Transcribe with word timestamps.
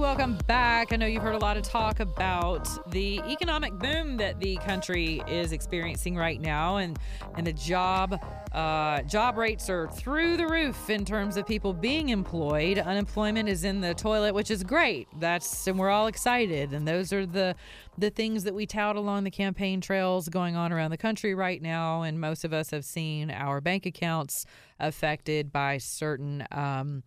Welcome 0.00 0.38
back. 0.46 0.94
I 0.94 0.96
know 0.96 1.04
you've 1.04 1.22
heard 1.22 1.34
a 1.34 1.38
lot 1.38 1.58
of 1.58 1.62
talk 1.62 2.00
about 2.00 2.66
the 2.90 3.20
economic 3.28 3.74
boom 3.74 4.16
that 4.16 4.40
the 4.40 4.56
country 4.56 5.20
is 5.28 5.52
experiencing 5.52 6.16
right 6.16 6.40
now, 6.40 6.78
and 6.78 6.98
and 7.36 7.46
the 7.46 7.52
job 7.52 8.18
uh, 8.52 9.02
job 9.02 9.36
rates 9.36 9.68
are 9.68 9.88
through 9.88 10.38
the 10.38 10.46
roof 10.46 10.88
in 10.88 11.04
terms 11.04 11.36
of 11.36 11.46
people 11.46 11.74
being 11.74 12.08
employed. 12.08 12.78
Unemployment 12.78 13.46
is 13.46 13.62
in 13.62 13.82
the 13.82 13.92
toilet, 13.92 14.32
which 14.32 14.50
is 14.50 14.64
great. 14.64 15.06
That's 15.18 15.66
and 15.66 15.78
we're 15.78 15.90
all 15.90 16.06
excited. 16.06 16.72
And 16.72 16.88
those 16.88 17.12
are 17.12 17.26
the 17.26 17.54
the 17.98 18.08
things 18.08 18.44
that 18.44 18.54
we 18.54 18.64
tout 18.64 18.96
along 18.96 19.24
the 19.24 19.30
campaign 19.30 19.82
trails 19.82 20.30
going 20.30 20.56
on 20.56 20.72
around 20.72 20.92
the 20.92 20.96
country 20.96 21.34
right 21.34 21.60
now. 21.60 22.02
And 22.02 22.18
most 22.18 22.42
of 22.46 22.54
us 22.54 22.70
have 22.70 22.86
seen 22.86 23.30
our 23.30 23.60
bank 23.60 23.84
accounts 23.84 24.46
affected 24.78 25.52
by 25.52 25.76
certain. 25.76 26.46
Um, 26.50 27.02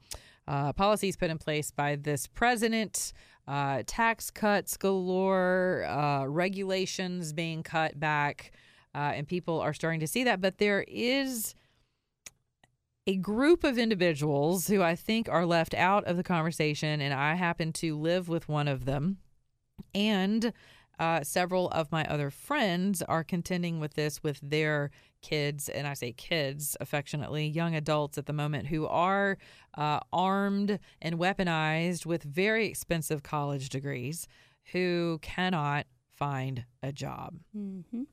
uh, 0.47 0.73
policies 0.73 1.15
put 1.15 1.29
in 1.29 1.37
place 1.37 1.71
by 1.71 1.95
this 1.95 2.27
president, 2.27 3.13
uh, 3.47 3.83
tax 3.85 4.31
cuts 4.31 4.77
galore, 4.77 5.85
uh, 5.85 6.25
regulations 6.25 7.33
being 7.33 7.63
cut 7.63 7.99
back, 7.99 8.51
uh, 8.95 9.11
and 9.15 9.27
people 9.27 9.59
are 9.59 9.73
starting 9.73 9.99
to 9.99 10.07
see 10.07 10.23
that. 10.23 10.41
But 10.41 10.57
there 10.57 10.85
is 10.87 11.55
a 13.05 13.17
group 13.17 13.63
of 13.63 13.77
individuals 13.77 14.67
who 14.67 14.81
I 14.81 14.95
think 14.95 15.27
are 15.27 15.45
left 15.45 15.73
out 15.73 16.05
of 16.05 16.17
the 16.17 16.23
conversation, 16.23 17.01
and 17.01 17.13
I 17.13 17.35
happen 17.35 17.73
to 17.73 17.97
live 17.97 18.29
with 18.29 18.47
one 18.47 18.67
of 18.67 18.85
them. 18.85 19.17
And 19.93 20.53
uh, 21.03 21.21
several 21.21 21.67
of 21.69 21.91
my 21.91 22.05
other 22.05 22.29
friends 22.29 23.01
are 23.01 23.25
contending 23.25 23.81
with 23.81 23.95
this 23.95 24.23
with 24.23 24.39
their 24.41 24.89
kids, 25.21 25.67
and 25.67 25.85
I 25.85 25.95
say 25.95 26.13
kids 26.13 26.77
affectionately, 26.79 27.45
young 27.45 27.75
adults 27.75 28.17
at 28.17 28.25
the 28.25 28.31
moment 28.31 28.67
who 28.67 28.87
are 28.87 29.37
uh, 29.77 29.99
armed 30.13 30.79
and 31.01 31.19
weaponized 31.19 32.05
with 32.05 32.23
very 32.23 32.67
expensive 32.67 33.21
college 33.21 33.67
degrees 33.67 34.27
who 34.71 35.19
cannot 35.21 35.87
find 36.09 36.63
a 36.81 36.93
job. 36.93 37.35
Mm-hmm. 37.57 38.03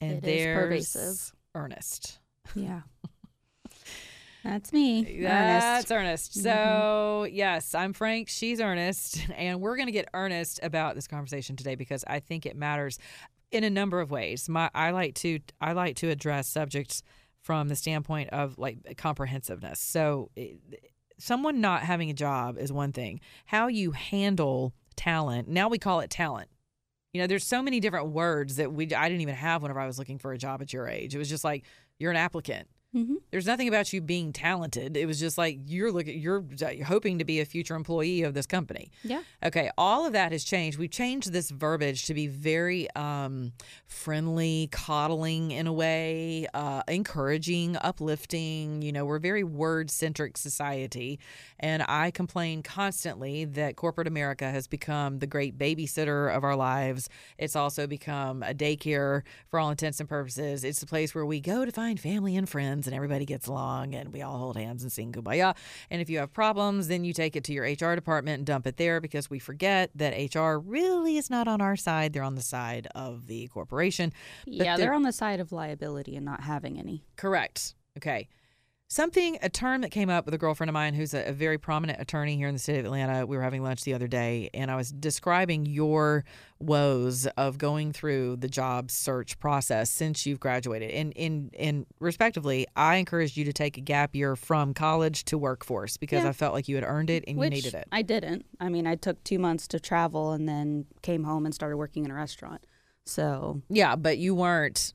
And 0.00 0.12
It 0.12 0.16
is 0.16 0.22
there's 0.22 0.64
pervasive. 0.64 1.32
Ernest. 1.54 2.18
Yeah. 2.56 2.82
That's 4.46 4.72
me. 4.72 5.18
That's 5.22 5.90
Ernest. 5.90 6.36
Ernest. 6.36 6.42
So, 6.42 7.24
mm-hmm. 7.26 7.34
yes, 7.34 7.74
I'm 7.74 7.92
Frank. 7.92 8.28
She's 8.28 8.60
Ernest. 8.60 9.26
And 9.36 9.60
we're 9.60 9.76
going 9.76 9.86
to 9.86 9.92
get 9.92 10.08
earnest 10.14 10.60
about 10.62 10.94
this 10.94 11.06
conversation 11.06 11.56
today 11.56 11.74
because 11.74 12.04
I 12.06 12.20
think 12.20 12.46
it 12.46 12.56
matters 12.56 12.98
in 13.50 13.64
a 13.64 13.70
number 13.70 14.00
of 14.00 14.10
ways. 14.10 14.48
My 14.48 14.70
I 14.74 14.92
like 14.92 15.14
to 15.16 15.40
I 15.60 15.72
like 15.72 15.96
to 15.96 16.08
address 16.08 16.48
subjects 16.48 17.02
from 17.42 17.68
the 17.68 17.76
standpoint 17.76 18.30
of 18.30 18.56
like 18.56 18.96
comprehensiveness. 18.96 19.78
So, 19.80 20.30
someone 21.18 21.60
not 21.60 21.82
having 21.82 22.08
a 22.08 22.14
job 22.14 22.56
is 22.56 22.72
one 22.72 22.92
thing. 22.92 23.20
How 23.46 23.66
you 23.66 23.90
handle 23.90 24.72
talent. 24.94 25.48
Now 25.48 25.68
we 25.68 25.78
call 25.78 26.00
it 26.00 26.10
talent. 26.10 26.48
You 27.12 27.20
know, 27.20 27.26
there's 27.26 27.44
so 27.44 27.62
many 27.62 27.80
different 27.80 28.08
words 28.08 28.56
that 28.56 28.72
we 28.72 28.84
I 28.94 29.08
didn't 29.08 29.22
even 29.22 29.34
have 29.34 29.62
whenever 29.62 29.80
I 29.80 29.86
was 29.86 29.98
looking 29.98 30.18
for 30.18 30.32
a 30.32 30.38
job 30.38 30.62
at 30.62 30.72
your 30.72 30.88
age. 30.88 31.14
It 31.14 31.18
was 31.18 31.28
just 31.28 31.44
like 31.44 31.64
you're 31.98 32.10
an 32.10 32.16
applicant. 32.16 32.68
Mhm. 32.96 33.16
There's 33.30 33.44
nothing 33.44 33.68
about 33.68 33.92
you 33.92 34.00
being 34.00 34.32
talented. 34.32 34.96
It 34.96 35.04
was 35.04 35.20
just 35.20 35.36
like 35.36 35.58
you're 35.66 35.92
looking 35.92 36.18
you're 36.18 36.42
hoping 36.86 37.18
to 37.18 37.24
be 37.26 37.40
a 37.40 37.44
future 37.44 37.74
employee 37.74 38.22
of 38.22 38.32
this 38.32 38.46
company. 38.46 38.90
Yeah. 39.04 39.22
Okay, 39.44 39.70
all 39.76 40.06
of 40.06 40.14
that 40.14 40.32
has 40.32 40.44
changed. 40.44 40.78
We've 40.78 40.90
changed 40.90 41.30
this 41.32 41.50
verbiage 41.50 42.06
to 42.06 42.14
be 42.14 42.26
very 42.26 42.88
um, 42.96 43.52
friendly, 43.86 44.70
coddling 44.72 45.50
in 45.50 45.66
a 45.66 45.72
way, 45.74 46.46
uh, 46.54 46.82
encouraging, 46.88 47.76
uplifting. 47.82 48.80
You 48.80 48.92
know, 48.92 49.04
we're 49.04 49.16
a 49.16 49.20
very 49.20 49.44
word 49.44 49.90
centric 49.90 50.38
society. 50.38 51.18
And 51.60 51.82
I 51.86 52.10
complain 52.10 52.62
constantly 52.62 53.44
that 53.44 53.76
corporate 53.76 54.06
America 54.06 54.50
has 54.50 54.66
become 54.66 55.18
the 55.18 55.26
great 55.26 55.58
babysitter 55.58 56.34
of 56.34 56.44
our 56.44 56.56
lives. 56.56 57.10
It's 57.36 57.56
also 57.56 57.86
become 57.86 58.42
a 58.42 58.54
daycare 58.54 59.22
for 59.50 59.60
all 59.60 59.68
intents 59.70 60.00
and 60.00 60.08
purposes. 60.08 60.64
It's 60.64 60.80
the 60.80 60.86
place 60.86 61.14
where 61.14 61.26
we 61.26 61.40
go 61.40 61.66
to 61.66 61.72
find 61.72 62.00
family 62.00 62.36
and 62.36 62.48
friends 62.48 62.85
and 62.86 62.94
everybody 62.96 63.24
gets 63.24 63.46
along 63.46 63.94
and 63.94 64.12
we 64.12 64.22
all 64.22 64.38
hold 64.38 64.56
hands 64.56 64.82
and 64.82 64.90
sing 64.92 65.12
kumbaya. 65.12 65.56
And 65.90 66.00
if 66.00 66.08
you 66.10 66.18
have 66.18 66.32
problems, 66.32 66.88
then 66.88 67.04
you 67.04 67.12
take 67.12 67.36
it 67.36 67.44
to 67.44 67.52
your 67.52 67.64
HR 67.64 67.94
department 67.94 68.38
and 68.38 68.46
dump 68.46 68.66
it 68.66 68.76
there 68.76 69.00
because 69.00 69.28
we 69.30 69.38
forget 69.38 69.90
that 69.94 70.12
HR 70.34 70.58
really 70.58 71.16
is 71.16 71.30
not 71.30 71.48
on 71.48 71.60
our 71.60 71.76
side. 71.76 72.12
They're 72.12 72.22
on 72.22 72.34
the 72.34 72.42
side 72.42 72.88
of 72.94 73.26
the 73.26 73.46
corporation. 73.48 74.12
But 74.44 74.52
Yeah, 74.54 74.76
they're- 74.76 74.86
they're 74.86 74.94
on 74.94 75.02
the 75.02 75.12
side 75.12 75.40
of 75.40 75.52
liability 75.52 76.16
and 76.16 76.24
not 76.24 76.40
having 76.42 76.78
any. 76.78 77.04
Correct. 77.16 77.74
Okay. 77.96 78.28
Something, 78.88 79.36
a 79.42 79.48
term 79.48 79.80
that 79.80 79.90
came 79.90 80.08
up 80.08 80.26
with 80.26 80.34
a 80.34 80.38
girlfriend 80.38 80.70
of 80.70 80.74
mine 80.74 80.94
who's 80.94 81.12
a, 81.12 81.30
a 81.30 81.32
very 81.32 81.58
prominent 81.58 82.00
attorney 82.00 82.36
here 82.36 82.46
in 82.46 82.54
the 82.54 82.58
state 82.60 82.78
of 82.78 82.84
Atlanta. 82.84 83.26
We 83.26 83.36
were 83.36 83.42
having 83.42 83.64
lunch 83.64 83.82
the 83.82 83.94
other 83.94 84.06
day, 84.06 84.48
and 84.54 84.70
I 84.70 84.76
was 84.76 84.92
describing 84.92 85.66
your 85.66 86.24
woes 86.60 87.26
of 87.36 87.58
going 87.58 87.92
through 87.92 88.36
the 88.36 88.48
job 88.48 88.92
search 88.92 89.40
process 89.40 89.90
since 89.90 90.24
you've 90.24 90.38
graduated. 90.38 90.92
And 90.92 91.12
in 91.14 91.50
in 91.52 91.86
respectively, 91.98 92.68
I 92.76 92.96
encouraged 92.96 93.36
you 93.36 93.44
to 93.46 93.52
take 93.52 93.76
a 93.76 93.80
gap 93.80 94.14
year 94.14 94.36
from 94.36 94.72
college 94.72 95.24
to 95.26 95.36
workforce 95.36 95.96
because 95.96 96.22
Yeah. 96.22 96.28
I 96.28 96.32
felt 96.32 96.54
like 96.54 96.68
you 96.68 96.76
had 96.76 96.84
earned 96.84 97.10
it 97.10 97.24
and 97.26 97.36
which 97.38 97.46
you 97.46 97.56
needed 97.56 97.74
it. 97.74 97.88
I 97.90 98.02
didn't. 98.02 98.46
I 98.60 98.68
mean, 98.68 98.86
I 98.86 98.94
took 98.94 99.22
two 99.24 99.40
months 99.40 99.66
to 99.68 99.80
travel 99.80 100.30
and 100.30 100.48
then 100.48 100.86
came 101.02 101.24
home 101.24 101.44
and 101.44 101.52
started 101.52 101.76
working 101.76 102.04
in 102.04 102.12
a 102.12 102.14
restaurant. 102.14 102.64
So 103.04 103.62
Yeah, 103.68 103.96
but 103.96 104.18
you 104.18 104.36
weren't. 104.36 104.94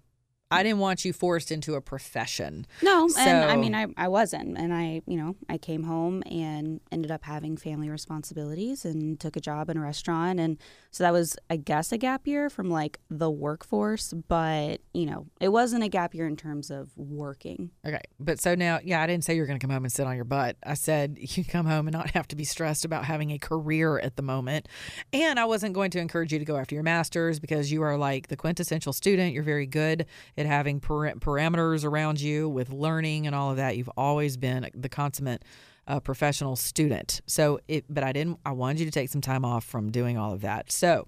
I 0.52 0.64
didn't 0.64 0.80
want 0.80 1.06
you 1.06 1.14
forced 1.14 1.52
into 1.52 1.76
a 1.76 1.82
profession. 1.82 2.68
no, 2.82 3.10
and 3.18 3.50
I 3.50 3.56
mean, 3.56 3.74
I, 3.76 3.88
I 3.98 4.08
wasn't, 4.08 4.58
and 4.58 4.74
I 4.74 5.02
you 5.06 5.18
know 5.18 5.36
I 5.50 5.58
came 5.58 5.84
home 5.84 6.24
and 6.30 6.82
ended 6.92 7.12
up 7.12 7.24
having 7.24 7.58
family 7.58 7.90
responsibilities 7.90 8.86
and 8.86 9.20
took 9.20 9.36
a 9.36 9.42
job 9.42 9.70
in 9.70 9.78
a 9.78 9.82
restaurant, 9.82 10.40
and 10.40 10.58
so 10.92 11.04
that 11.04 11.14
was 11.14 11.38
I 11.50 11.56
guess 11.58 11.92
a 11.92 11.98
gap 11.98 12.28
year 12.28 12.50
from 12.50 12.70
like 12.70 13.00
the 13.10 13.30
workforce, 13.30 14.14
but 14.14 14.82
you 14.94 15.06
know 15.06 15.28
it 15.40 15.50
wasn't 15.50 15.84
a 15.84 15.88
gap 15.88 16.14
year 16.14 16.28
in 16.28 16.36
terms 16.36 16.70
of 16.70 16.90
working. 16.98 17.72
Okay. 17.86 18.02
But 18.20 18.40
so 18.40 18.56
now, 18.56 18.80
yeah, 18.84 19.02
I 19.02 19.08
didn't 19.08 19.24
say 19.24 19.36
you 19.36 19.42
were 19.42 19.48
going 19.48 19.60
to 19.60 19.66
come 19.66 19.74
home 19.74 19.84
and 19.84 19.92
sit 19.92 20.06
on 20.06 20.16
your 20.16 20.26
butt. 20.26 20.58
I 20.64 20.74
said 20.74 21.18
you 21.20 21.44
come 21.44 21.66
home 21.66 21.88
and 21.88 21.94
not 21.94 22.12
have 22.12 22.28
to 22.30 22.36
be 22.36 22.44
stressed 22.44 22.86
about 22.86 23.06
having 23.06 23.32
a 23.32 23.38
career 23.38 24.00
at 24.00 24.16
the 24.16 24.22
moment. 24.22 24.68
And 25.14 25.40
I 25.40 25.46
wasn't 25.46 25.74
going 25.74 25.92
to 25.92 26.00
encourage 26.00 26.34
you 26.34 26.40
to 26.40 26.46
go 26.46 26.58
after 26.58 26.76
your 26.76 26.84
master's 26.84 27.40
because 27.40 27.72
you 27.72 27.82
are 27.82 27.98
like 27.98 28.28
the 28.28 28.38
quintessential 28.38 28.94
student. 28.94 29.34
You're 29.34 29.44
very 29.44 29.68
good 29.68 30.06
at 30.42 30.46
having 30.46 30.82
par- 30.82 31.14
parameters 31.16 31.86
around 31.86 32.20
you 32.20 32.50
with 32.50 32.70
learning 32.70 33.26
and 33.28 33.34
all 33.34 33.52
of 33.52 33.58
that. 33.58 33.78
You've 33.78 33.90
always 33.96 34.36
been 34.36 34.70
the 34.74 34.90
consummate 34.90 35.46
uh, 35.88 36.00
professional 36.00 36.56
student. 36.56 37.22
So 37.26 37.60
it, 37.70 37.86
but 37.90 38.04
I 38.04 38.12
didn't, 38.12 38.40
I 38.46 38.52
wanted 38.52 38.80
you 38.80 38.86
to 38.86 38.92
take 38.92 39.10
some 39.10 39.22
time 39.22 39.46
off 39.46 39.64
from 39.64 39.92
doing 39.92 40.18
all 40.18 40.34
of 40.34 40.42
that. 40.42 40.72
So 40.72 41.08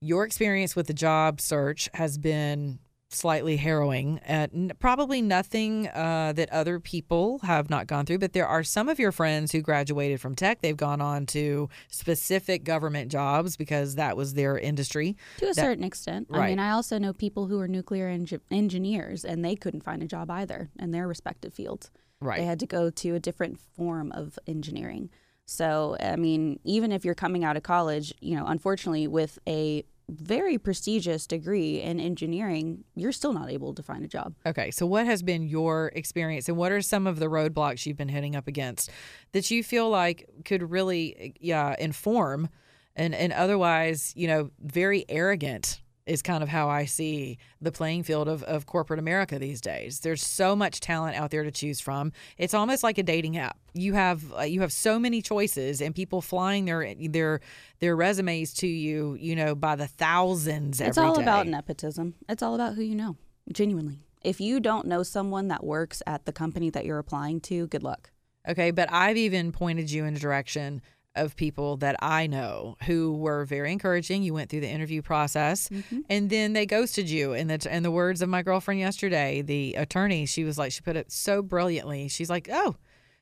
your 0.00 0.24
experience 0.24 0.76
with 0.76 0.86
the 0.86 0.94
job 0.94 1.40
search 1.40 1.88
has 1.94 2.18
been 2.18 2.78
slightly 3.14 3.56
harrowing. 3.56 4.18
Uh, 4.28 4.48
n- 4.52 4.72
probably 4.78 5.22
nothing 5.22 5.88
uh, 5.88 6.32
that 6.34 6.50
other 6.50 6.80
people 6.80 7.38
have 7.40 7.70
not 7.70 7.86
gone 7.86 8.04
through, 8.06 8.18
but 8.18 8.32
there 8.32 8.46
are 8.46 8.62
some 8.62 8.88
of 8.88 8.98
your 8.98 9.12
friends 9.12 9.52
who 9.52 9.60
graduated 9.60 10.20
from 10.20 10.34
tech. 10.34 10.60
They've 10.60 10.76
gone 10.76 11.00
on 11.00 11.26
to 11.26 11.68
specific 11.88 12.64
government 12.64 13.10
jobs 13.10 13.56
because 13.56 13.94
that 13.94 14.16
was 14.16 14.34
their 14.34 14.58
industry. 14.58 15.16
To 15.38 15.46
a 15.46 15.48
That- 15.48 15.54
certain 15.56 15.84
extent. 15.84 16.28
I 16.30 16.48
mean, 16.48 16.58
I 16.58 16.70
also 16.70 16.98
know 16.98 17.12
people 17.12 17.46
who 17.46 17.58
are 17.60 17.68
nuclear 17.68 18.08
engi- 18.08 18.40
engineers 18.50 19.24
and 19.24 19.44
they 19.44 19.56
couldn't 19.56 19.82
find 19.84 20.02
a 20.02 20.06
job 20.06 20.30
either 20.30 20.70
in 20.78 20.90
their 20.90 21.08
respective 21.08 21.54
fields. 21.54 21.90
Right. 22.20 22.38
They 22.40 22.46
had 22.46 22.60
to 22.60 22.66
go 22.66 22.90
to 22.90 23.14
a 23.14 23.20
different 23.20 23.58
form 23.58 24.12
of 24.12 24.38
engineering. 24.46 25.10
So, 25.46 25.96
I 26.00 26.16
mean, 26.16 26.58
even 26.64 26.90
if 26.90 27.04
you're 27.04 27.14
coming 27.14 27.44
out 27.44 27.56
of 27.56 27.62
college, 27.62 28.14
you 28.20 28.34
know, 28.36 28.46
unfortunately, 28.46 29.06
with 29.06 29.38
a 29.46 29.84
very 30.08 30.58
prestigious 30.58 31.26
degree 31.26 31.80
in 31.80 31.98
engineering, 31.98 32.84
you're 32.94 33.12
still 33.12 33.32
not 33.32 33.50
able 33.50 33.74
to 33.74 33.82
find 33.82 34.04
a 34.04 34.08
job. 34.08 34.34
Okay, 34.46 34.70
so 34.70 34.86
what 34.86 35.06
has 35.06 35.22
been 35.22 35.42
your 35.42 35.92
experience, 35.94 36.48
and 36.48 36.56
what 36.56 36.72
are 36.72 36.82
some 36.82 37.06
of 37.06 37.18
the 37.18 37.26
roadblocks 37.26 37.86
you've 37.86 37.96
been 37.96 38.08
hitting 38.08 38.36
up 38.36 38.46
against 38.46 38.90
that 39.32 39.50
you 39.50 39.62
feel 39.62 39.88
like 39.88 40.28
could 40.44 40.70
really, 40.70 41.16
eh, 41.18 41.28
yeah, 41.40 41.74
inform, 41.78 42.48
and 42.96 43.14
and 43.14 43.32
otherwise, 43.32 44.12
you 44.14 44.28
know, 44.28 44.50
very 44.60 45.04
arrogant 45.08 45.80
is 46.06 46.22
kind 46.22 46.42
of 46.42 46.48
how 46.48 46.68
I 46.68 46.84
see 46.84 47.38
the 47.60 47.72
playing 47.72 48.02
field 48.02 48.28
of, 48.28 48.42
of 48.42 48.66
corporate 48.66 48.98
America 48.98 49.38
these 49.38 49.60
days. 49.60 50.00
There's 50.00 50.22
so 50.22 50.54
much 50.54 50.80
talent 50.80 51.16
out 51.16 51.30
there 51.30 51.44
to 51.44 51.50
choose 51.50 51.80
from. 51.80 52.12
It's 52.36 52.54
almost 52.54 52.82
like 52.82 52.98
a 52.98 53.02
dating 53.02 53.38
app. 53.38 53.58
You 53.72 53.94
have 53.94 54.32
uh, 54.34 54.42
you 54.42 54.60
have 54.60 54.72
so 54.72 54.98
many 54.98 55.22
choices 55.22 55.80
and 55.80 55.94
people 55.94 56.20
flying 56.20 56.66
their 56.66 56.94
their 57.08 57.40
their 57.80 57.96
resumes 57.96 58.52
to 58.54 58.66
you, 58.66 59.16
you 59.18 59.34
know, 59.34 59.54
by 59.54 59.76
the 59.76 59.86
thousands 59.86 60.80
It's 60.80 60.98
all 60.98 61.16
day. 61.16 61.22
about 61.22 61.46
nepotism. 61.46 62.14
It's 62.28 62.42
all 62.42 62.54
about 62.54 62.74
who 62.74 62.82
you 62.82 62.94
know, 62.94 63.16
genuinely. 63.52 63.98
If 64.22 64.40
you 64.40 64.60
don't 64.60 64.86
know 64.86 65.02
someone 65.02 65.48
that 65.48 65.64
works 65.64 66.02
at 66.06 66.24
the 66.24 66.32
company 66.32 66.70
that 66.70 66.84
you're 66.86 66.98
applying 66.98 67.40
to, 67.42 67.66
good 67.66 67.82
luck. 67.82 68.10
Okay, 68.46 68.70
but 68.70 68.92
I've 68.92 69.16
even 69.16 69.52
pointed 69.52 69.90
you 69.90 70.04
in 70.04 70.14
a 70.14 70.18
direction 70.18 70.82
of 71.16 71.36
people 71.36 71.76
that 71.78 71.96
I 72.00 72.26
know 72.26 72.76
who 72.86 73.16
were 73.16 73.44
very 73.44 73.72
encouraging. 73.72 74.22
You 74.22 74.34
went 74.34 74.50
through 74.50 74.60
the 74.60 74.70
interview 74.70 75.02
process, 75.02 75.68
mm-hmm. 75.68 76.00
and 76.08 76.30
then 76.30 76.52
they 76.52 76.66
ghosted 76.66 77.08
you. 77.08 77.32
And 77.32 77.50
the 77.50 77.74
in 77.74 77.82
the 77.82 77.90
words 77.90 78.22
of 78.22 78.28
my 78.28 78.42
girlfriend 78.42 78.80
yesterday, 78.80 79.42
the 79.42 79.74
attorney, 79.74 80.26
she 80.26 80.44
was 80.44 80.58
like, 80.58 80.72
she 80.72 80.80
put 80.80 80.96
it 80.96 81.12
so 81.12 81.42
brilliantly. 81.42 82.08
She's 82.08 82.30
like, 82.30 82.48
"Oh, 82.52 82.76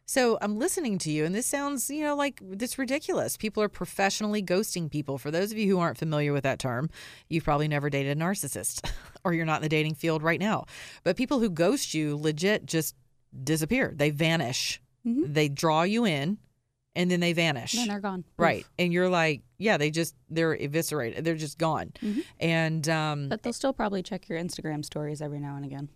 so 0.07 0.37
I'm 0.43 0.59
listening 0.59 0.99
to 0.99 1.11
you, 1.11 1.25
and 1.25 1.35
this 1.35 1.47
sounds, 1.47 1.89
you 1.89 2.03
know, 2.03 2.17
like 2.17 2.41
this 2.43 2.79
ridiculous. 2.79 3.37
People 3.37 3.63
are 3.63 3.69
professionally 3.69 4.43
ghosting 4.43 4.91
people. 4.91 5.17
For 5.17 5.31
those 5.31 5.53
of 5.53 5.59
you 5.59 5.69
who 5.69 5.79
aren't 5.79 5.99
familiar 5.99 6.33
with 6.33 6.43
that 6.43 6.59
term, 6.59 6.91
you've 7.29 7.45
probably 7.45 7.69
never 7.69 7.89
dated 7.89 8.17
a 8.17 8.21
narcissist, 8.21 8.91
or 9.25 9.33
you're 9.33 9.47
not 9.47 9.57
in 9.57 9.63
the 9.63 9.69
dating 9.69 9.95
field 9.95 10.23
right 10.23 10.41
now. 10.41 10.67
But 11.05 11.17
people 11.17 11.41
who 11.41 11.51
ghost 11.51 11.95
you 11.95 12.17
legit 12.17 12.67
just 12.67 12.95
disappear. 13.43 13.93
They 13.97 14.11
vanish. 14.11 14.81
Mm-hmm. 15.07 15.33
They 15.33 15.49
draw 15.49 15.83
you 15.83 16.05
in, 16.05 16.39
and 16.95 17.11
then 17.11 17.21
they 17.21 17.33
vanish. 17.33 17.73
Then 17.73 17.89
they're 17.89 18.01
gone. 18.01 18.25
Right. 18.37 18.67
And 18.79 18.93
you're 18.93 19.09
like, 19.09 19.43
yeah, 19.59 19.77
they 19.77 19.91
just 19.91 20.15
they're 20.31 20.55
eviscerated. 20.55 21.25
They're 21.25 21.35
just 21.35 21.59
gone. 21.59 21.93
And 22.41 22.89
um 22.89 23.29
But 23.29 23.43
they'll 23.43 23.53
still 23.53 23.73
probably 23.73 24.03
check 24.03 24.29
your 24.29 24.39
Instagram 24.39 24.85
stories 24.85 25.23
every 25.23 25.41
now 25.41 25.57
and 25.57 25.65
again. 25.65 25.89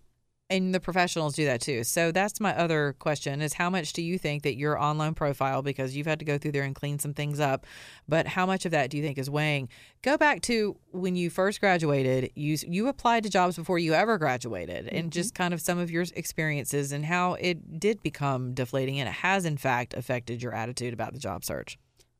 And 0.48 0.74
the 0.74 0.80
professionals 0.80 1.34
do 1.34 1.44
that 1.46 1.60
too. 1.60 1.82
So 1.82 2.12
that's 2.12 2.40
my 2.40 2.56
other 2.56 2.94
question 2.98 3.40
is 3.40 3.54
how 3.54 3.68
much 3.68 3.92
do 3.92 4.02
you 4.02 4.18
think 4.18 4.44
that 4.44 4.56
your 4.56 4.80
online 4.80 5.14
profile 5.14 5.62
because 5.62 5.96
you've 5.96 6.06
had 6.06 6.20
to 6.20 6.24
go 6.24 6.38
through 6.38 6.52
there 6.52 6.62
and 6.62 6.74
clean 6.74 6.98
some 6.98 7.14
things 7.14 7.40
up, 7.40 7.66
but 8.08 8.26
how 8.28 8.46
much 8.46 8.64
of 8.64 8.70
that 8.70 8.90
do 8.90 8.96
you 8.96 9.02
think 9.02 9.18
is 9.18 9.28
weighing? 9.28 9.68
Go 10.02 10.16
back 10.16 10.42
to 10.42 10.76
when 10.92 11.16
you 11.16 11.30
first 11.30 11.60
graduated, 11.60 12.30
you 12.34 12.56
you 12.66 12.86
applied 12.88 13.24
to 13.24 13.30
jobs 13.30 13.56
before 13.56 13.78
you 13.78 13.94
ever 13.94 14.18
graduated 14.18 14.88
and 14.88 15.12
just 15.12 15.34
kind 15.34 15.52
of 15.52 15.60
some 15.60 15.78
of 15.78 15.90
your 15.90 16.04
experiences 16.14 16.92
and 16.92 17.04
how 17.04 17.34
it 17.34 17.80
did 17.80 18.02
become 18.02 18.54
deflating 18.54 19.00
and 19.00 19.08
it 19.08 19.16
has 19.16 19.44
in 19.44 19.56
fact 19.56 19.94
affected 19.94 20.42
your 20.42 20.54
attitude 20.54 20.94
about 20.94 21.12
the 21.12 21.18
job 21.18 21.44
search. 21.44 21.78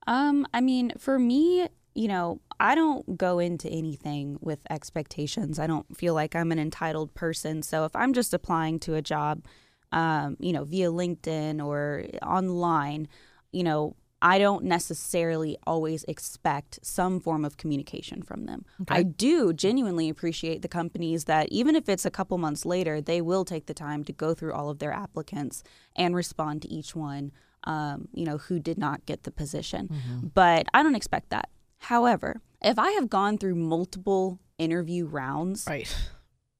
Um, 0.08 0.46
I 0.54 0.60
mean, 0.60 0.92
for 0.98 1.18
me, 1.18 1.68
you 1.96 2.08
know, 2.08 2.40
I 2.60 2.74
don't 2.74 3.16
go 3.16 3.38
into 3.38 3.68
anything 3.70 4.38
with 4.40 4.60
expectations. 4.68 5.58
I 5.58 5.66
don't 5.66 5.96
feel 5.96 6.12
like 6.12 6.36
I'm 6.36 6.52
an 6.52 6.58
entitled 6.58 7.14
person. 7.14 7.62
So 7.62 7.84
if 7.84 7.96
I'm 7.96 8.12
just 8.12 8.34
applying 8.34 8.78
to 8.80 8.94
a 8.94 9.02
job, 9.02 9.44
um, 9.92 10.36
you 10.38 10.52
know, 10.52 10.64
via 10.64 10.90
LinkedIn 10.90 11.64
or 11.64 12.04
online, 12.22 13.08
you 13.50 13.64
know, 13.64 13.96
I 14.20 14.38
don't 14.38 14.64
necessarily 14.64 15.56
always 15.66 16.04
expect 16.04 16.80
some 16.82 17.20
form 17.20 17.44
of 17.44 17.56
communication 17.56 18.22
from 18.22 18.44
them. 18.44 18.66
I 18.88 19.02
do 19.02 19.52
genuinely 19.52 20.08
appreciate 20.08 20.60
the 20.62 20.68
companies 20.68 21.24
that, 21.24 21.48
even 21.50 21.74
if 21.76 21.88
it's 21.88 22.04
a 22.04 22.10
couple 22.10 22.36
months 22.36 22.66
later, 22.66 23.00
they 23.00 23.20
will 23.22 23.44
take 23.44 23.66
the 23.66 23.74
time 23.74 24.04
to 24.04 24.12
go 24.12 24.34
through 24.34 24.52
all 24.52 24.68
of 24.68 24.78
their 24.80 24.92
applicants 24.92 25.62
and 25.94 26.14
respond 26.14 26.62
to 26.62 26.68
each 26.68 26.94
one, 26.96 27.32
um, 27.64 28.08
you 28.12 28.24
know, 28.24 28.38
who 28.38 28.58
did 28.58 28.78
not 28.78 29.06
get 29.06 29.22
the 29.22 29.30
position. 29.30 29.88
But 30.34 30.66
I 30.74 30.82
don't 30.82 30.94
expect 30.96 31.30
that. 31.30 31.48
However, 31.78 32.40
if 32.62 32.78
I 32.78 32.90
have 32.92 33.08
gone 33.08 33.38
through 33.38 33.54
multiple 33.54 34.40
interview 34.58 35.04
rounds 35.06 35.66
Right. 35.68 35.94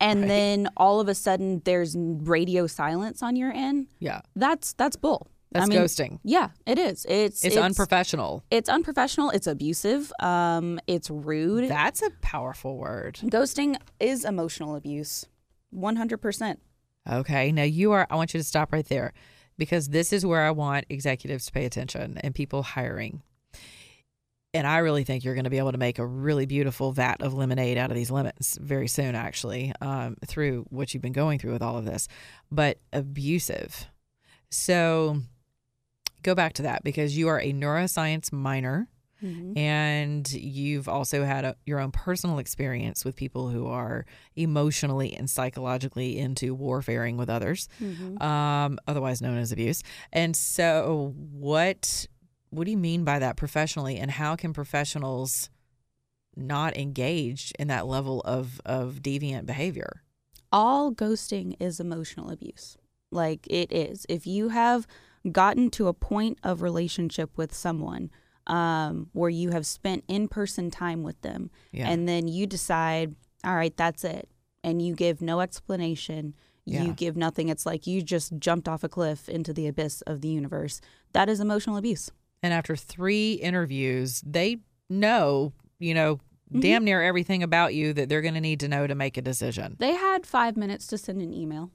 and 0.01 0.21
Right. 0.23 0.29
then 0.29 0.69
all 0.77 1.01
of 1.01 1.09
a 1.09 1.15
sudden 1.15 1.63
there's 1.65 1.97
radio 1.97 2.67
silence 2.67 3.23
on 3.23 3.37
your 3.37 3.53
end, 3.53 3.89
Yeah. 3.99 4.21
that's 4.35 4.73
that's 4.75 4.97
bull. 4.97 5.29
That's 5.53 5.65
I 5.65 5.69
mean, 5.69 5.79
ghosting. 5.79 6.19
Yeah, 6.25 6.51
it 6.67 6.79
is. 6.79 7.07
It's 7.09 7.43
It's, 7.45 7.57
unprofessional. 7.57 8.45
It's 8.51 8.69
unprofessional. 8.69 9.31
It's 9.31 9.47
abusive. 9.47 10.13
Um, 10.21 10.79
it's 10.87 11.09
rude. 11.09 11.71
That's 11.71 12.03
a 12.03 12.11
powerful 12.21 12.77
word. 12.77 13.21
Ghosting 13.23 13.77
is 14.01 14.25
emotional 14.25 14.75
abuse, 14.75 15.25
one 15.71 15.97
hundred 15.97 16.19
percent. 16.19 16.61
Okay. 17.11 17.53
Now 17.53 17.63
you 17.63 17.93
are, 17.93 18.07
I 18.11 18.17
want 18.17 18.35
you 18.35 18.41
to 18.41 18.45
stop 18.45 18.73
right 18.73 18.87
there 18.87 19.13
because 19.57 19.89
this 19.91 20.13
is 20.13 20.27
where 20.27 20.43
I 20.43 20.51
want 20.51 20.85
executives 20.91 21.47
to 21.47 21.53
pay 21.53 21.65
attention 21.65 22.19
and 22.19 22.35
people 22.35 22.63
hiring. 22.65 23.23
And 24.56 24.67
I 24.67 24.79
really 24.79 25.05
think 25.05 25.25
you're 25.25 25.35
going 25.35 25.44
to 25.44 25.50
be 25.50 25.58
able 25.58 25.73
to 25.73 25.79
make 25.79 25.99
a 25.99 26.06
really 26.06 26.47
beautiful 26.47 26.93
vat 26.93 27.20
of 27.20 27.35
lemonade 27.35 27.79
out 27.79 27.91
of 27.91 27.97
these 27.97 28.11
lemons 28.11 28.58
very 28.61 28.88
soon, 28.88 29.14
actually, 29.14 29.73
um, 29.81 30.17
through 30.26 30.67
what 30.70 30.93
you've 30.94 31.03
been 31.03 31.12
going 31.12 31.38
through 31.38 31.53
with 31.53 31.62
all 31.62 31.76
of 31.76 31.85
this. 31.85 32.08
But 32.50 32.79
abusive. 32.93 33.87
So 34.50 35.20
go 36.23 36.35
back 36.35 36.55
to 36.55 36.62
that 36.62 36.82
because 36.85 37.17
you 37.17 37.29
are 37.29 37.41
a 37.41 37.53
neuroscience 37.53 38.32
minor 38.32 38.88
and 39.56 40.31
you've 40.31 40.88
also 40.88 41.25
had 41.25 41.44
a, 41.47 41.56
your 41.64 41.81
own 41.81 41.91
personal 41.91 42.38
experience 42.38 43.05
with 43.05 43.17
people 43.17 43.49
who 43.49 43.67
are 43.67 44.05
emotionally 44.37 45.14
and 45.14 45.29
psychologically 45.29 46.19
into 46.19 46.55
warfaring 46.55 47.17
with 47.17 47.31
others, 47.31 47.69
um, 48.20 48.79
otherwise 48.87 49.23
known 49.23 49.38
as 49.38 49.53
abuse. 49.53 49.82
And 50.12 50.37
so, 50.37 51.14
what 51.17 52.06
what 52.56 52.64
do 52.64 52.70
you 52.70 52.76
mean 52.79 53.05
by 53.05 53.19
that 53.19 53.37
professionally, 53.37 53.97
and 53.99 54.11
how 54.11 54.35
can 54.37 54.53
professionals 54.53 55.50
not 56.37 56.76
engage 56.76 57.53
in 57.58 57.69
that 57.69 57.87
level 57.87 58.20
of 58.23 58.61
of 58.64 59.00
deviant 59.03 59.47
behavior? 59.47 60.03
All 60.53 60.93
ghosting 60.93 61.56
is 61.61 61.81
emotional 61.81 62.31
abuse. 62.31 62.76
Like 63.11 63.47
it 63.49 63.73
is. 63.73 64.06
If 64.08 64.26
you 64.26 64.49
have 64.49 64.87
gotten 65.32 65.70
to 65.70 65.88
a 65.88 65.93
point 65.93 66.38
of 66.43 66.62
relationship 66.62 67.31
with 67.37 67.55
someone 67.55 68.11
um, 68.47 69.08
where 69.12 69.31
you 69.31 69.50
have 69.50 69.67
spent 69.67 70.05
in 70.08 70.29
person 70.29 70.70
time 70.70 71.03
with 71.03 71.20
them, 71.23 71.50
Yeah. 71.73 71.88
and 71.88 72.08
then 72.08 72.29
you 72.29 72.47
decide, 72.47 73.17
all 73.43 73.56
right, 73.56 73.76
that's 73.76 74.05
it, 74.05 74.29
and 74.62 74.81
you 74.81 74.94
give 74.94 75.20
no 75.20 75.41
explanation. 75.41 76.35
Yeah. 76.64 76.82
You 76.85 76.93
give 76.93 77.17
nothing. 77.17 77.49
It's 77.49 77.64
like 77.67 77.87
you 77.87 78.03
just 78.03 78.38
jumped 78.38 78.69
off 78.69 78.82
a 78.85 78.88
cliff 78.88 79.29
into 79.29 79.53
the 79.53 79.67
abyss 79.69 80.03
of 80.03 80.20
the 80.20 80.29
universe. 80.29 80.81
That 81.12 81.29
is 81.29 81.38
emotional 81.41 81.76
abuse. 81.76 82.11
And 82.46 82.54
after 82.54 82.76
three 82.76 83.32
interviews, 83.32 84.22
they 84.24 84.58
know, 84.88 85.53
you 85.81 85.94
know, 85.94 86.20
Mm-hmm. 86.48 86.60
damn 86.60 86.84
near 86.84 87.03
everything 87.03 87.43
about 87.43 87.74
you 87.74 87.93
that 87.94 88.08
they're 88.08 88.22
going 88.22 88.34
to 88.34 88.41
need 88.41 88.60
to 88.60 88.69
know 88.69 88.86
to 88.86 88.94
make 88.94 89.17
a 89.17 89.20
decision. 89.20 89.74
They 89.81 89.94
had 89.96 90.24
five 90.24 90.56
minutes 90.56 90.86
to 90.86 90.96
send 90.96 91.20
an 91.20 91.34
email. 91.34 91.72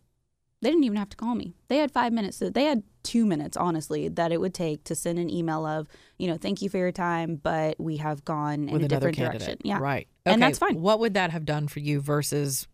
They 0.61 0.69
didn't 0.69 0.85
even 0.85 0.95
have 0.95 1.09
to 1.09 1.17
call 1.17 1.35
me. 1.35 1.55
They 1.67 1.79
had 1.79 1.91
five 1.91 2.13
minutes. 2.13 2.41
They 2.41 2.63
had 2.63 2.83
two 3.03 3.25
minutes, 3.25 3.57
honestly, 3.57 4.07
that 4.07 4.31
it 4.31 4.39
would 4.39 4.53
take 4.53 4.85
to 4.85 4.95
send 4.95 5.19
an 5.19 5.29
email 5.29 5.65
of, 5.65 5.89
you 6.17 6.25
know, 6.29 6.37
thank 6.37 6.61
you 6.61 6.69
for 6.69 6.77
your 6.77 6.93
time, 6.93 7.35
but 7.35 7.77
we 7.81 7.97
have 7.97 8.23
gone 8.23 8.69
in 8.69 8.71
with 8.71 8.85
a 8.85 8.87
different 8.87 9.17
candidate. 9.17 9.39
direction. 9.39 9.57
Yeah. 9.65 9.79
Right. 9.79 10.07
And 10.25 10.41
that's 10.41 10.57
fine. 10.59 10.79
What 10.79 11.01
would 11.01 11.15
that 11.15 11.31
have 11.31 11.43
done 11.43 11.67
for 11.67 11.79
you 11.81 11.99
versus 11.99 12.69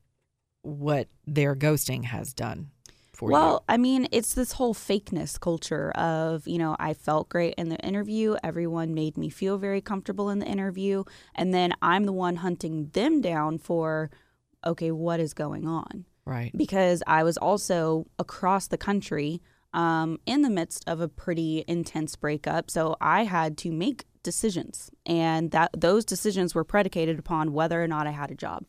what 0.62 1.08
their 1.26 1.56
ghosting 1.56 2.04
has 2.04 2.32
done 2.32 2.70
for 3.18 3.32
Well, 3.32 3.64
I 3.68 3.78
mean, 3.78 4.08
it's 4.12 4.36
this 4.36 4.52
whole 4.54 4.76
fakeness 4.76 5.40
culture 5.40 5.90
of, 5.92 6.48
you 6.48 6.60
know, 6.60 6.76
I 6.80 6.94
felt 6.94 7.30
great 7.30 7.56
in 7.58 7.70
the 7.70 7.78
interview. 7.78 8.36
Everyone 8.44 8.94
made 8.94 9.18
me 9.18 9.30
feel 9.30 9.58
very 9.58 9.82
comfortable 9.82 10.30
in 10.30 10.38
the 10.38 10.46
interview. 10.46 11.04
And 11.34 11.52
then 11.52 11.74
I'm 11.82 12.04
the 12.04 12.14
one 12.14 12.36
hunting 12.38 12.90
them 12.94 13.20
down 13.22 13.58
for, 13.58 14.12
okay, 14.64 14.92
what 14.92 15.20
is 15.20 15.34
going 15.34 15.68
on? 15.68 16.06
Right. 16.26 16.52
because 16.56 17.02
I 17.08 17.24
was 17.24 17.38
also 17.38 18.06
across 18.20 18.68
the 18.68 18.78
country 18.78 19.42
um, 19.74 20.20
in 20.26 20.42
the 20.42 20.50
midst 20.50 20.84
of 20.86 21.00
a 21.00 21.08
pretty 21.08 21.64
intense 21.70 22.18
breakup. 22.18 22.70
So 22.70 22.98
I 23.00 23.24
had 23.24 23.58
to 23.60 23.72
make 23.72 24.04
decisions, 24.24 24.92
and 25.06 25.52
that 25.52 25.70
those 25.76 26.04
decisions 26.04 26.54
were 26.54 26.66
predicated 26.66 27.18
upon 27.18 27.54
whether 27.54 27.82
or 27.82 27.88
not 27.88 28.08
I 28.08 28.12
had 28.12 28.30
a 28.30 28.36
job. 28.36 28.66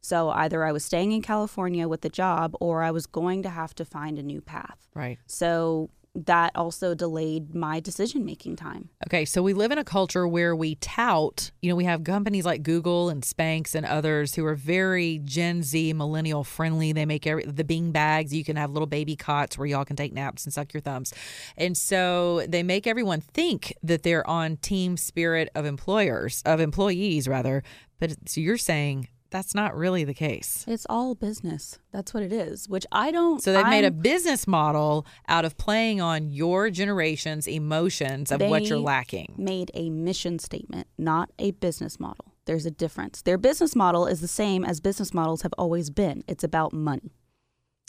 So 0.00 0.30
either 0.30 0.64
I 0.64 0.72
was 0.72 0.84
staying 0.84 1.12
in 1.12 1.22
California 1.22 1.88
with 1.88 2.00
the 2.00 2.08
job, 2.08 2.56
or 2.60 2.82
I 2.82 2.90
was 2.90 3.06
going 3.06 3.42
to 3.42 3.50
have 3.50 3.74
to 3.76 3.84
find 3.84 4.18
a 4.18 4.22
new 4.22 4.40
path. 4.40 4.88
Right. 4.94 5.18
So 5.26 5.90
that 6.14 6.50
also 6.56 6.94
delayed 6.94 7.54
my 7.54 7.78
decision 7.78 8.24
making 8.24 8.56
time. 8.56 8.88
Okay, 9.06 9.24
so 9.24 9.42
we 9.42 9.52
live 9.52 9.70
in 9.70 9.78
a 9.78 9.84
culture 9.84 10.26
where 10.26 10.56
we 10.56 10.74
tout, 10.76 11.52
you 11.62 11.70
know, 11.70 11.76
we 11.76 11.84
have 11.84 12.02
companies 12.02 12.44
like 12.44 12.62
Google 12.62 13.08
and 13.10 13.22
Spanx 13.22 13.74
and 13.74 13.86
others 13.86 14.34
who 14.34 14.44
are 14.44 14.56
very 14.56 15.20
Gen 15.24 15.62
Z, 15.62 15.92
millennial 15.92 16.42
friendly. 16.42 16.92
They 16.92 17.06
make 17.06 17.26
every, 17.26 17.44
the 17.44 17.64
bean 17.64 17.92
bags. 17.92 18.34
You 18.34 18.44
can 18.44 18.56
have 18.56 18.72
little 18.72 18.88
baby 18.88 19.14
cots 19.14 19.56
where 19.56 19.66
y'all 19.66 19.84
can 19.84 19.96
take 19.96 20.12
naps 20.12 20.44
and 20.44 20.52
suck 20.52 20.74
your 20.74 20.80
thumbs. 20.80 21.12
And 21.56 21.76
so 21.76 22.44
they 22.48 22.62
make 22.62 22.86
everyone 22.86 23.20
think 23.20 23.74
that 23.82 24.02
they're 24.02 24.28
on 24.28 24.56
team 24.56 24.96
spirit 24.96 25.48
of 25.54 25.64
employers, 25.64 26.42
of 26.44 26.58
employees 26.58 27.28
rather. 27.28 27.62
But 28.00 28.16
so 28.26 28.40
you're 28.40 28.58
saying 28.58 29.08
that's 29.30 29.54
not 29.54 29.76
really 29.76 30.04
the 30.04 30.14
case. 30.14 30.64
It's 30.68 30.86
all 30.90 31.14
business. 31.14 31.78
That's 31.92 32.12
what 32.12 32.22
it 32.22 32.32
is, 32.32 32.68
which 32.68 32.84
I 32.92 33.10
don't. 33.10 33.42
So 33.42 33.52
they've 33.52 33.66
made 33.66 33.84
a 33.84 33.88
I'm- 33.88 34.00
business 34.00 34.46
model 34.46 35.06
out 35.28 35.44
of 35.44 35.56
playing 35.56 36.00
on 36.00 36.30
your 36.30 36.70
generation's 36.70 37.46
emotions 37.46 38.30
of 38.32 38.40
what 38.40 38.64
you're 38.66 38.78
lacking. 38.78 39.34
Made 39.38 39.70
a 39.74 39.88
mission 39.90 40.38
statement, 40.38 40.88
not 40.98 41.30
a 41.38 41.52
business 41.52 41.98
model. 42.00 42.34
There's 42.46 42.66
a 42.66 42.70
difference. 42.70 43.22
Their 43.22 43.38
business 43.38 43.76
model 43.76 44.06
is 44.06 44.20
the 44.20 44.28
same 44.28 44.64
as 44.64 44.80
business 44.80 45.14
models 45.14 45.42
have 45.42 45.52
always 45.56 45.90
been. 45.90 46.24
It's 46.26 46.42
about 46.42 46.72
money. 46.72 47.12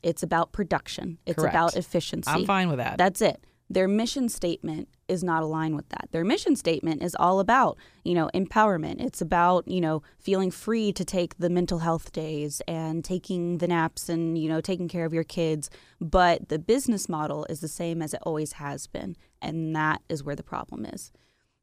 It's 0.03 0.24
about 0.24 0.51
production. 0.51 1.17
It's 1.25 1.36
Correct. 1.38 1.53
about 1.53 1.75
efficiency. 1.75 2.29
I'm 2.29 2.45
fine 2.45 2.69
with 2.69 2.77
that. 2.77 2.98
That's 2.98 3.21
it. 3.21 3.43
Their 3.72 3.88
mission 3.88 4.28
statement 4.28 4.90
is 5.08 5.24
not 5.24 5.44
aligned 5.44 5.78
with 5.78 5.88
that. 5.90 6.10
Their 6.12 6.25
mission 6.25 6.58
statement 6.58 7.01
is 7.01 7.16
all 7.18 7.40
about, 7.40 7.78
you 8.04 8.13
know, 8.13 8.30
empowerment. 8.34 9.00
It's 9.00 9.22
about, 9.22 9.66
you 9.66 9.80
know, 9.80 10.04
feeling 10.20 10.51
free 10.51 10.92
to 10.92 11.06
take 11.06 11.38
the 11.38 11.50
mental 11.50 11.80
health 11.80 12.12
days 12.12 12.62
and 12.68 13.04
taking 13.06 13.60
the 13.60 13.70
naps 13.70 14.10
and, 14.10 14.38
you 14.38 14.50
know, 14.50 14.60
taking 14.60 14.90
care 14.90 15.06
of 15.06 15.13
your 15.13 15.24
kids. 15.24 15.70
But 16.01 16.50
the 16.50 16.60
business 16.60 17.08
model 17.08 17.46
is 17.50 17.62
the 17.62 17.70
same 17.70 18.01
as 18.01 18.13
it 18.13 18.22
always 18.24 18.54
has 18.54 18.88
been. 18.88 19.16
And 19.42 19.74
that 19.74 20.01
is 20.10 20.22
where 20.22 20.36
the 20.36 20.44
problem 20.44 20.86
is. 20.86 21.13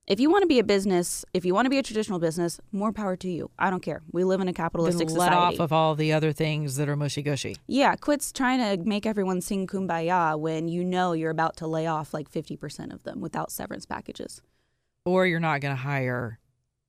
If 0.08 0.18
you 0.20 0.30
want 0.30 0.40
to 0.42 0.46
be 0.46 0.58
a 0.58 0.64
business, 0.64 1.26
if 1.34 1.44
you 1.44 1.52
want 1.52 1.66
to 1.66 1.70
be 1.70 1.76
a 1.76 1.82
traditional 1.82 2.18
business, 2.18 2.58
more 2.72 2.92
power 2.92 3.14
to 3.16 3.28
you. 3.28 3.50
I 3.58 3.68
don't 3.68 3.82
care. 3.82 4.00
We 4.10 4.24
live 4.24 4.40
in 4.40 4.48
a 4.48 4.54
capitalistic 4.54 5.10
let 5.10 5.14
society. 5.26 5.36
off 5.56 5.60
of 5.60 5.70
all 5.70 5.94
the 5.94 6.14
other 6.14 6.32
things 6.32 6.76
that 6.76 6.88
are 6.88 6.96
mushy 6.96 7.20
gushy. 7.20 7.56
Yeah, 7.66 7.94
quits 7.94 8.32
trying 8.32 8.58
to 8.78 8.82
make 8.88 9.04
everyone 9.04 9.42
sing 9.42 9.66
kumbaya 9.66 10.38
when 10.40 10.66
you 10.66 10.82
know 10.82 11.12
you're 11.12 11.30
about 11.30 11.56
to 11.58 11.66
lay 11.66 11.86
off 11.86 12.14
like 12.14 12.30
50% 12.30 12.90
of 12.94 13.02
them 13.02 13.20
without 13.20 13.52
severance 13.52 13.84
packages. 13.84 14.40
Or 15.04 15.26
you're 15.26 15.40
not 15.40 15.60
going 15.60 15.76
to 15.76 15.82
hire 15.82 16.38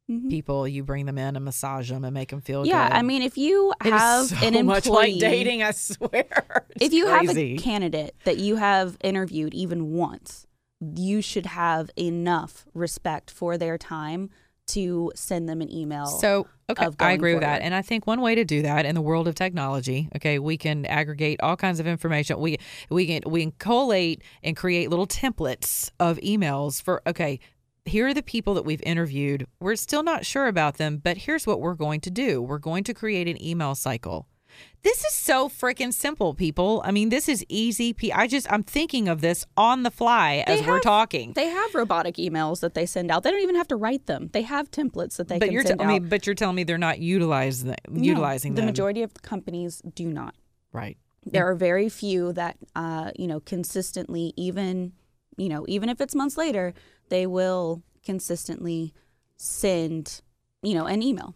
Mhm. 0.09 0.29
people. 0.29 0.65
You 0.65 0.83
bring 0.85 1.05
them 1.05 1.17
in 1.17 1.35
and 1.35 1.43
massage 1.43 1.89
them 1.91 2.05
and 2.05 2.13
make 2.13 2.29
them 2.29 2.39
feel 2.41 2.63
good. 2.63 2.69
Yeah, 2.69 2.87
good. 2.87 2.95
I 2.95 3.01
mean, 3.01 3.21
if 3.21 3.37
you 3.37 3.73
It 3.85 3.91
have 3.91 4.27
so 4.27 4.35
an 4.37 4.55
employee, 4.55 4.63
much 4.63 4.87
like 4.87 5.19
dating. 5.19 5.61
I 5.61 5.71
swear. 5.71 6.65
If 6.81 6.93
you 6.93 7.07
have 7.07 7.29
a 7.37 7.57
candidate 7.57 8.15
that 8.23 8.37
you 8.37 8.55
have 8.55 8.97
interviewed 9.03 9.53
even 9.53 9.91
once, 9.91 10.47
you 10.79 11.21
should 11.21 11.45
have 11.45 11.89
enough 11.97 12.65
respect 12.73 13.29
for 13.29 13.57
their 13.57 13.77
time 13.77 14.29
to 14.67 15.11
send 15.15 15.49
them 15.49 15.61
an 15.61 15.71
email. 15.71 16.05
So, 16.05 16.47
okay, 16.69 16.85
of 16.85 16.95
I 16.99 17.13
agree 17.13 17.33
with 17.33 17.41
that. 17.41 17.61
And 17.61 17.73
I 17.73 17.81
think 17.81 18.05
one 18.05 18.21
way 18.21 18.35
to 18.35 18.45
do 18.45 18.61
that 18.61 18.85
in 18.85 18.93
the 18.95 19.01
world 19.01 19.27
of 19.27 19.35
technology, 19.35 20.09
okay, 20.15 20.37
we 20.37 20.57
can 20.57 20.85
aggregate 20.85 21.39
all 21.41 21.55
kinds 21.55 21.79
of 21.79 21.87
information. 21.87 22.39
We 22.39 22.57
we 22.89 23.07
can 23.07 23.29
we 23.29 23.41
can 23.41 23.51
collate 23.53 24.21
and 24.43 24.55
create 24.55 24.89
little 24.89 25.07
templates 25.07 25.89
of 25.99 26.17
emails 26.19 26.81
for 26.81 27.01
okay, 27.07 27.39
here 27.85 28.07
are 28.07 28.13
the 28.13 28.23
people 28.23 28.53
that 28.53 28.65
we've 28.65 28.81
interviewed. 28.83 29.47
We're 29.59 29.75
still 29.75 30.03
not 30.03 30.25
sure 30.25 30.47
about 30.47 30.77
them, 30.77 31.01
but 31.03 31.17
here's 31.17 31.47
what 31.47 31.59
we're 31.59 31.73
going 31.73 32.01
to 32.01 32.11
do. 32.11 32.41
We're 32.41 32.59
going 32.59 32.83
to 32.85 32.93
create 32.93 33.27
an 33.27 33.43
email 33.43 33.75
cycle. 33.75 34.27
This 34.81 35.03
is 35.03 35.13
so 35.13 35.49
freaking 35.49 35.93
simple, 35.93 36.33
people. 36.33 36.81
I 36.85 36.91
mean, 36.91 37.09
this 37.09 37.27
is 37.27 37.45
easy. 37.49 37.91
P- 37.93 38.13
I 38.13 38.27
just 38.27 38.51
I'm 38.51 38.63
thinking 38.63 39.07
of 39.09 39.19
this 39.21 39.45
on 39.57 39.83
the 39.83 39.91
fly 39.91 40.43
as 40.47 40.61
They 40.61 40.65
we're 40.67 40.79
talking. 40.79 41.33
they 41.33 41.47
have 41.49 41.75
robotic 41.75 42.15
emails 42.15 42.61
that 42.61 42.73
they 42.75 42.85
send 42.85 43.11
out. 43.11 43.23
They 43.23 43.31
don't 43.31 43.41
even 43.41 43.55
have 43.55 43.67
to 43.69 43.75
write 43.75 44.05
them. 44.05 44.29
They 44.31 44.43
have 44.43 44.71
templates 44.71 45.17
that 45.17 45.27
they 45.27 45.37
but 45.39 45.45
can 45.47 45.53
you're 45.53 45.63
send 45.65 45.81
I 45.81 45.85
out. 45.85 45.87
mean, 45.89 46.07
but 46.09 46.25
you're 46.25 46.35
telling 46.35 46.55
me 46.55 46.63
they're 46.63 46.77
not 46.77 46.99
utilizing 46.99 47.75
No, 47.89 48.01
utilizing 48.01 48.53
the 48.55 48.61
them. 48.61 48.67
majority 48.67 49.01
of 49.03 49.13
the 49.13 49.19
companies 49.21 49.81
do 49.93 50.05
not. 50.11 50.33
right. 50.71 50.97
there 51.25 51.45
are 51.49 51.55
very 51.55 51.89
few 51.89 52.31
that 52.33 52.55
uh, 52.75 53.11
you 53.17 53.27
know 53.27 53.39
consistently 53.41 54.33
even 54.37 54.93
you 55.37 55.49
know 55.49 55.65
even 55.67 55.89
if 55.89 55.99
it's 55.99 56.15
months 56.15 56.37
later 56.37 56.73
they 57.09 57.27
will 57.27 57.83
consistently 58.05 58.93
send 59.35 60.21
you 60.61 60.73
know 60.73 60.85
an 60.85 61.01
email 61.03 61.35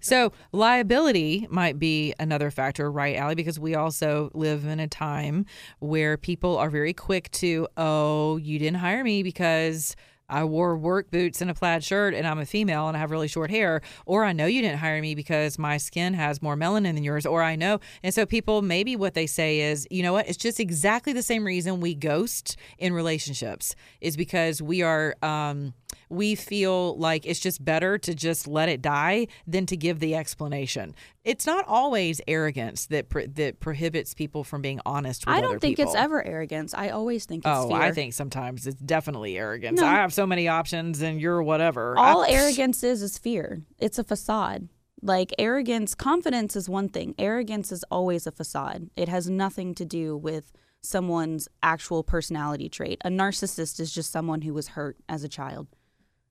So 0.00 0.32
liability 0.52 1.46
might 1.50 1.78
be 1.78 2.14
another 2.18 2.50
factor, 2.50 2.90
right, 2.90 3.18
Ali? 3.18 3.34
Because 3.34 3.58
we 3.58 3.74
also 3.74 4.30
live 4.34 4.64
in 4.64 4.80
a 4.80 4.88
time 4.88 5.46
where 5.80 6.16
people 6.16 6.56
are 6.58 6.70
very 6.70 6.92
quick 6.92 7.30
to, 7.32 7.68
oh, 7.76 8.36
you 8.36 8.58
didn't 8.58 8.78
hire 8.78 9.02
me 9.02 9.22
because 9.22 9.96
I 10.28 10.44
wore 10.44 10.76
work 10.78 11.10
boots 11.10 11.42
and 11.42 11.50
a 11.50 11.54
plaid 11.54 11.84
shirt 11.84 12.14
and 12.14 12.26
I'm 12.26 12.38
a 12.38 12.46
female 12.46 12.88
and 12.88 12.96
I 12.96 13.00
have 13.00 13.10
really 13.10 13.28
short 13.28 13.50
hair. 13.50 13.82
Or 14.06 14.24
I 14.24 14.32
know 14.32 14.46
you 14.46 14.62
didn't 14.62 14.78
hire 14.78 15.00
me 15.00 15.14
because 15.14 15.58
my 15.58 15.76
skin 15.76 16.14
has 16.14 16.40
more 16.40 16.56
melanin 16.56 16.94
than 16.94 17.04
yours. 17.04 17.26
Or 17.26 17.42
I 17.42 17.54
know. 17.54 17.80
And 18.02 18.14
so 18.14 18.24
people, 18.24 18.62
maybe 18.62 18.96
what 18.96 19.12
they 19.12 19.26
say 19.26 19.60
is, 19.60 19.86
you 19.90 20.02
know 20.02 20.14
what? 20.14 20.28
It's 20.28 20.38
just 20.38 20.58
exactly 20.58 21.12
the 21.12 21.22
same 21.22 21.44
reason 21.44 21.80
we 21.80 21.94
ghost 21.94 22.56
in 22.78 22.94
relationships 22.94 23.74
is 24.00 24.16
because 24.16 24.62
we 24.62 24.80
are, 24.80 25.16
um, 25.22 25.74
we 26.12 26.34
feel 26.34 26.96
like 26.98 27.24
it's 27.26 27.40
just 27.40 27.64
better 27.64 27.96
to 27.98 28.14
just 28.14 28.46
let 28.46 28.68
it 28.68 28.82
die 28.82 29.26
than 29.46 29.64
to 29.66 29.76
give 29.76 29.98
the 29.98 30.14
explanation. 30.14 30.94
It's 31.24 31.46
not 31.46 31.64
always 31.66 32.20
arrogance 32.28 32.86
that 32.86 33.08
pro- 33.08 33.26
that 33.28 33.60
prohibits 33.60 34.12
people 34.12 34.44
from 34.44 34.60
being 34.60 34.80
honest 34.84 35.24
with 35.26 35.34
i 35.34 35.40
don't 35.40 35.60
think 35.60 35.78
it's 35.78 35.94
ever 35.94 36.22
arrogance 36.24 36.74
i 36.74 36.88
always 36.90 37.24
think 37.24 37.44
it's 37.44 37.48
Oh, 37.58 37.68
fear. 37.68 37.76
I 37.78 37.92
think 37.92 38.12
sometimes 38.12 38.66
it's 38.66 38.80
definitely 38.80 39.38
arrogance. 39.38 39.80
No. 39.80 39.86
I 39.86 39.94
have 39.94 40.12
so 40.12 40.26
many 40.26 40.48
options 40.48 41.00
and 41.00 41.20
you're 41.20 41.42
whatever. 41.42 41.96
all 41.96 42.22
I- 42.22 42.28
arrogance 42.38 42.82
is 42.82 43.02
is 43.02 43.18
fear 43.18 43.62
it's 43.78 43.98
a 43.98 44.04
facade 44.04 44.68
like 45.00 45.32
arrogance 45.38 45.94
confidence 45.94 46.56
is 46.56 46.68
one 46.68 46.88
thing 46.88 47.14
arrogance 47.18 47.72
is 47.72 47.84
always 47.90 48.26
a 48.26 48.32
facade 48.32 48.90
it 48.96 49.08
has 49.08 49.30
nothing 49.30 49.74
to 49.76 49.84
do 49.84 50.16
with 50.16 50.52
someone's 50.80 51.48
actual 51.62 52.02
personality 52.02 52.68
trait 52.68 53.00
a 53.04 53.08
narcissist 53.08 53.78
is 53.80 53.92
just 53.94 54.10
someone 54.10 54.42
who 54.42 54.52
was 54.52 54.68
hurt 54.68 54.96
as 55.08 55.22
a 55.24 55.28
child 55.28 55.68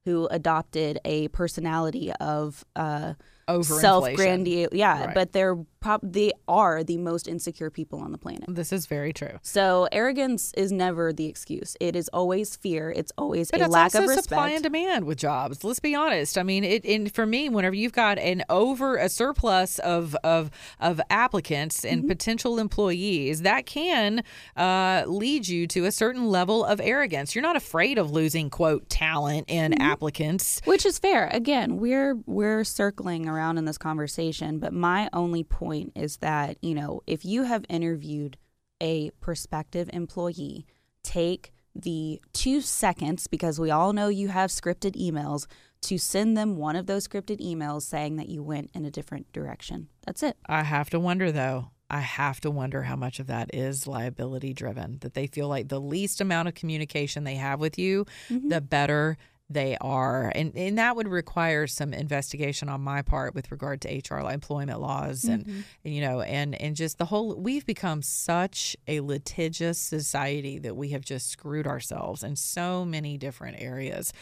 who 0.05 0.27
adopted 0.31 1.00
a 1.05 1.27
personality 1.29 2.12
of 2.13 2.65
uh. 2.75 3.13
Self-grandiose. 3.62 4.70
Yeah, 4.74 5.05
Right. 5.05 5.15
but 5.15 5.31
they're 5.34 5.55
prob- 5.79 6.01
they 6.03 6.31
are 6.48 6.84
the 6.84 6.98
most 6.98 7.27
insecure 7.27 7.70
people 7.70 8.00
on 8.00 8.12
the 8.12 8.17
planet. 8.17 8.43
This 8.48 8.72
is 8.72 8.86
very 8.86 9.12
true. 9.13 9.39
So 9.41 9.88
arrogance 9.91 10.51
is 10.55 10.72
never 10.72 11.12
the 11.12 11.25
excuse. 11.25 11.75
It 11.79 11.96
is 11.96 12.08
always 12.13 12.55
fear. 12.55 12.91
It's 12.96 13.12
always 13.17 13.50
But 13.51 13.62
a 13.62 13.65
it's 13.65 13.74
lack 13.74 13.86
also 13.96 14.03
of 14.03 14.08
respect. 14.10 14.24
supply 14.29 14.50
and 14.51 14.63
demand 14.63 15.05
with 15.05 15.17
jobs. 15.17 15.63
Let's 15.63 15.79
be 15.79 15.96
honest. 15.96 16.38
I 16.38 16.43
mean, 16.43 16.63
it 16.63 16.86
and 16.86 17.12
for 17.13 17.25
me, 17.25 17.50
whenever 17.50 17.75
you've 17.75 17.93
got 17.93 18.17
an 18.20 18.43
over 18.50 18.96
a 18.98 19.10
surplus 19.10 19.79
of 19.79 20.15
of 20.24 20.51
of 20.79 21.01
applicants 21.10 21.84
and 21.84 22.01
Mm-hmm. 22.01 22.08
potential 22.10 22.60
employees, 22.60 23.41
that 23.41 23.65
can 23.65 24.24
uh, 24.55 25.03
lead 25.08 25.48
you 25.48 25.67
to 25.67 25.86
a 25.86 25.91
certain 25.91 26.25
level 26.29 26.63
of 26.63 26.79
arrogance. 26.81 27.34
You're 27.36 27.41
not 27.41 27.55
afraid 27.55 27.98
of 27.98 28.12
losing 28.12 28.50
quote 28.50 28.88
talent 28.89 29.46
and 29.50 29.74
Mm-hmm. 29.74 29.81
applicants. 29.81 30.62
Which 30.65 30.86
is 30.86 31.00
fair. 31.00 31.27
Again, 31.34 31.77
we're 31.77 32.15
we're 32.25 32.63
circling 32.63 33.27
around 33.27 33.40
in 33.57 33.65
this 33.65 33.77
conversation, 33.77 34.60
but 34.60 34.74
my 34.74 35.10
only 35.13 35.43
point 35.43 35.91
is 35.95 36.17
that, 36.17 36.57
you 36.62 36.74
know, 36.75 37.01
if 37.07 37.25
you 37.25 37.43
have 37.43 37.65
interviewed 37.69 38.38
a 38.81 39.10
prospective 39.19 39.89
employee, 39.93 40.65
take 41.03 41.51
the 41.75 42.21
2 42.33 42.62
seconds 42.62 43.27
because 43.27 43.60
we 43.60 43.71
all 43.71 43.93
know 43.93 44.07
you 44.10 44.27
have 44.27 44.50
scripted 44.50 44.95
emails 44.95 45.48
to 45.81 45.98
send 45.98 46.38
them 46.38 46.57
one 46.57 46.75
of 46.75 46.86
those 46.86 47.07
scripted 47.07 47.39
emails 47.39 47.83
saying 47.83 48.17
that 48.17 48.29
you 48.29 48.43
went 48.43 48.69
in 48.74 48.86
a 48.86 48.91
different 48.91 49.31
direction. 49.33 49.88
That's 50.05 50.21
it. 50.21 50.38
I 50.48 50.63
have 50.63 50.89
to 50.91 51.00
wonder 51.00 51.31
though. 51.31 51.71
I 51.89 52.00
have 52.00 52.39
to 52.41 52.51
wonder 52.51 52.83
how 52.83 52.95
much 52.95 53.19
of 53.19 53.27
that 53.27 53.53
is 53.53 53.86
liability 53.88 54.53
driven. 54.53 55.00
That 55.01 55.13
they 55.13 55.27
feel 55.27 55.48
like 55.50 55.67
the 55.67 55.81
least 55.81 56.21
amount 56.21 56.48
of 56.48 56.53
communication 56.53 57.24
they 57.25 57.36
have 57.36 57.60
with 57.60 57.77
you, 57.77 58.05
Mm-hmm. 58.29 58.48
the 58.50 58.62
better 58.62 59.17
they 59.53 59.77
are. 59.81 60.31
And 60.34 60.55
and 60.55 60.77
that 60.77 60.96
would 60.96 61.08
require 61.08 61.67
some 61.67 61.93
investigation 61.93 62.70
on 62.70 62.81
my 62.81 63.01
part 63.01 63.36
with 63.36 63.51
regard 63.51 63.81
to 63.81 63.89
HR 63.89 64.20
employment 64.29 64.79
laws 64.81 65.24
and, 65.25 65.46
Mm-hmm. 65.46 65.62
and, 65.86 65.96
you 65.96 66.01
know 66.01 66.22
and 66.22 66.55
and 66.62 66.75
just 66.75 66.98
the 66.98 67.05
whole 67.05 67.36
we've 67.36 67.65
become 67.65 68.01
such 68.01 68.75
a 68.88 69.00
litigious 69.01 69.77
society 69.79 70.60
that 70.60 70.75
we 70.75 70.89
have 70.89 71.03
just 71.03 71.29
screwed 71.29 71.67
ourselves 71.67 72.24
in 72.24 72.36
so 72.36 72.86
many 72.86 73.17
different 73.17 73.62
areas. 73.62 74.13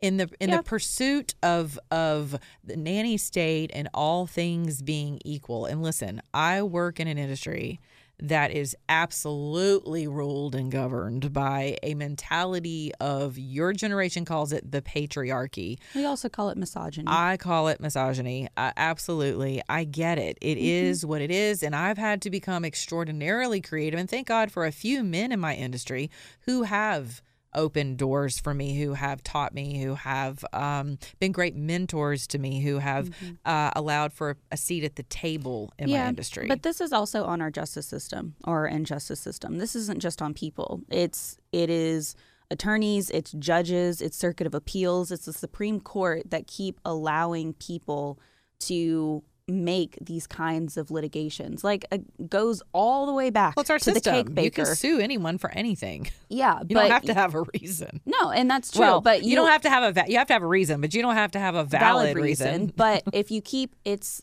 In 0.00 0.16
the 0.16 0.28
in 0.40 0.50
Yeah. 0.50 0.58
the 0.58 0.62
pursuit 0.62 1.34
of 1.42 1.78
of 1.90 2.38
the 2.64 2.76
nanny 2.76 3.16
state 3.16 3.70
and 3.74 3.88
all 3.92 4.26
things 4.26 4.80
being 4.82 5.20
equal. 5.24 5.66
And 5.66 5.82
listen, 5.82 6.22
I 6.32 6.62
work 6.62 7.00
in 7.00 7.08
an 7.08 7.18
industry 7.18 7.80
that 8.20 8.50
is 8.50 8.76
absolutely 8.88 10.06
ruled 10.08 10.54
and 10.54 10.70
governed 10.72 11.32
by 11.32 11.76
a 11.82 11.94
mentality 11.94 12.92
of 13.00 13.38
your 13.38 13.72
generation 13.72 14.24
calls 14.24 14.52
it 14.52 14.70
the 14.70 14.82
patriarchy. 14.82 15.78
We 15.94 16.04
also 16.04 16.28
call 16.28 16.50
it 16.50 16.58
misogyny. 16.58 17.06
I 17.08 17.36
call 17.36 17.68
it 17.68 17.80
misogyny. 17.80 18.48
Uh, 18.56 18.72
absolutely. 18.76 19.62
I 19.68 19.84
get 19.84 20.18
it. 20.18 20.36
It 20.40 20.58
is 20.58 21.06
what 21.06 21.20
it 21.20 21.30
is. 21.30 21.62
And 21.62 21.76
I've 21.76 21.98
had 21.98 22.20
to 22.22 22.30
become 22.30 22.64
extraordinarily 22.64 23.60
creative. 23.60 24.00
And 24.00 24.10
thank 24.10 24.26
God 24.26 24.50
for 24.50 24.66
a 24.66 24.72
few 24.72 25.04
men 25.04 25.30
in 25.30 25.40
my 25.40 25.54
industry 25.54 26.10
who 26.40 26.64
have 26.64 27.22
opened 27.54 27.98
doors 27.98 28.38
for 28.38 28.54
me, 28.54 28.78
who 28.80 28.94
have 28.94 29.22
taught 29.22 29.54
me, 29.54 29.82
who 29.82 29.94
have 29.94 30.44
um, 30.52 30.98
been 31.18 31.32
great 31.32 31.56
mentors 31.56 32.26
to 32.28 32.38
me, 32.38 32.60
who 32.60 32.78
have 32.78 33.10
uh, 33.44 33.70
allowed 33.74 34.12
for 34.12 34.36
a 34.50 34.56
seat 34.56 34.84
at 34.84 34.96
the 34.96 35.02
table 35.04 35.72
in 35.78 35.90
my 35.90 36.08
industry. 36.08 36.46
But 36.48 36.62
this 36.62 36.80
is 36.80 36.92
also 36.92 37.24
on 37.24 37.40
our 37.40 37.50
justice 37.50 37.86
system 37.86 38.34
or 38.44 38.66
injustice 38.66 39.20
system. 39.20 39.58
This 39.58 39.74
isn't 39.74 40.00
just 40.00 40.22
on 40.22 40.34
people. 40.34 40.82
It's 40.90 41.38
it 41.52 41.70
is 41.70 42.14
attorneys, 42.50 43.10
it's 43.10 43.32
judges, 43.32 44.00
it's 44.00 44.16
circuit 44.16 44.46
of 44.46 44.54
appeals, 44.54 45.12
it's 45.12 45.26
the 45.26 45.32
Supreme 45.32 45.80
Court 45.80 46.30
that 46.30 46.46
keep 46.46 46.80
allowing 46.84 47.52
people 47.54 48.18
to 48.60 49.22
make 49.48 49.98
these 50.00 50.26
kinds 50.26 50.76
of 50.76 50.90
litigations. 50.90 51.64
Like 51.64 51.86
it 51.90 52.28
goes 52.30 52.62
all 52.72 53.06
the 53.06 53.12
way 53.12 53.30
back 53.30 53.56
well, 53.56 53.62
it's 53.62 53.70
our 53.70 53.78
to 53.78 53.84
system. 53.84 54.14
the 54.16 54.24
cake 54.34 54.44
You 54.44 54.50
can 54.50 54.66
sue 54.74 55.00
anyone 55.00 55.38
for 55.38 55.50
anything. 55.50 56.08
yeah, 56.28 56.58
You 56.60 56.74
but 56.74 56.82
don't 56.82 56.90
have 56.90 57.02
to 57.04 57.14
have 57.14 57.34
a 57.34 57.44
reason. 57.54 58.00
no, 58.06 58.30
and 58.30 58.50
that's 58.50 58.70
true. 58.70 58.80
well, 58.80 59.00
but 59.00 59.24
you, 59.24 59.36
don't 59.36 59.48
have 59.48 59.62
to 59.62 59.70
have 59.70 59.82
a 59.82 59.92
va- 59.92 60.10
you 60.10 60.18
have 60.18 60.26
to 60.28 60.32
have 60.34 60.42
a 60.42 60.46
reason, 60.46 60.80
but 60.80 60.94
you 60.94 61.02
don't 61.02 61.14
have 61.14 61.32
to 61.32 61.38
have 61.38 61.54
a 61.54 61.64
valid, 61.64 62.16
reason. 62.16 62.72
but 62.76 63.02
if 63.12 63.30
you 63.30 63.40
keep 63.40 63.74
it's 63.84 64.20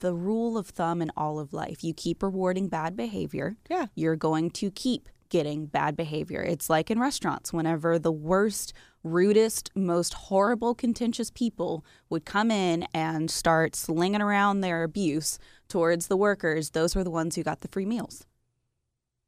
the 0.00 0.14
rule 0.14 0.56
of 0.56 0.68
thumb 0.68 1.02
in 1.02 1.10
all 1.16 1.38
of 1.38 1.52
life. 1.52 1.82
You 1.82 1.92
keep 1.92 2.22
rewarding 2.22 2.68
bad 2.68 2.96
behavior. 2.96 3.56
Yeah. 3.68 3.86
You're 3.94 4.16
going 4.16 4.50
to 4.50 4.70
keep 4.70 5.08
getting 5.28 5.66
bad 5.66 5.96
behavior. 5.96 6.42
It's 6.42 6.70
like 6.70 6.90
in 6.90 6.98
restaurants 7.00 7.52
whenever 7.52 7.98
the 7.98 8.12
worst, 8.12 8.72
rudest, 9.02 9.70
most 9.74 10.14
horrible 10.14 10.74
contentious 10.74 11.30
people 11.30 11.84
would 12.10 12.24
come 12.24 12.50
in 12.50 12.86
and 12.94 13.30
start 13.30 13.76
slinging 13.76 14.22
around 14.22 14.60
their 14.60 14.82
abuse 14.82 15.38
towards 15.68 16.06
the 16.06 16.16
workers, 16.16 16.70
those 16.70 16.96
were 16.96 17.04
the 17.04 17.10
ones 17.10 17.36
who 17.36 17.42
got 17.42 17.60
the 17.60 17.68
free 17.68 17.86
meals. 17.86 18.24